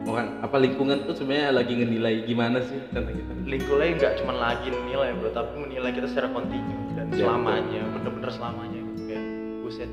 orang 0.00 0.40
apa 0.40 0.56
lingkungan 0.56 1.04
tuh 1.04 1.14
sebenarnya 1.14 1.52
lagi 1.52 1.72
ngenilai 1.76 2.24
gimana 2.24 2.58
sih 2.62 2.78
tentang 2.88 3.12
kita 3.12 3.32
lingkungannya 3.44 3.92
nggak 3.96 4.12
cuma 4.16 4.32
lagi 4.34 4.68
nilai 4.72 5.12
bro 5.12 5.28
tapi 5.30 5.52
menilai 5.58 5.90
kita 5.92 6.06
secara 6.06 6.28
kontinu 6.30 6.72
Iya, 7.10 7.26
selamanya 7.26 7.82
bener-bener 7.90 8.30
selamanya 8.30 8.78
gitu 8.78 9.02
kayak 9.04 9.24
buset 9.60 9.90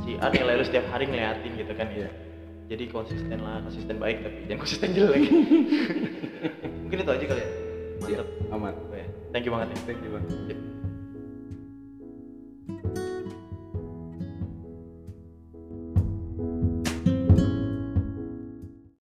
si 0.00 0.14
A 0.16 0.30
nilai 0.30 0.54
lu 0.56 0.64
setiap 0.64 0.86
hari 0.88 1.04
ngeliatin 1.04 1.52
gitu 1.52 1.72
kan 1.74 1.90
ya 1.90 2.08
jadi 2.72 2.84
konsisten 2.88 3.38
lah 3.44 3.60
konsisten 3.60 3.96
baik 4.00 4.24
tapi 4.24 4.48
jangan 4.48 4.60
konsisten 4.64 4.90
jelek. 4.96 5.22
Mungkin 6.88 6.96
itu 7.04 7.12
aja 7.12 7.24
kali 7.28 7.42
ya. 7.44 7.50
Siap, 8.02 8.26
mantap 8.48 8.56
aman. 8.56 8.72
Oh 8.88 8.96
ya, 8.96 9.06
thank 9.30 9.44
you 9.44 9.52
banget 9.52 9.76
ya. 9.76 9.78
Thank 9.84 10.00
you 10.00 10.10
bang. 10.16 10.24
Sip. 10.48 10.71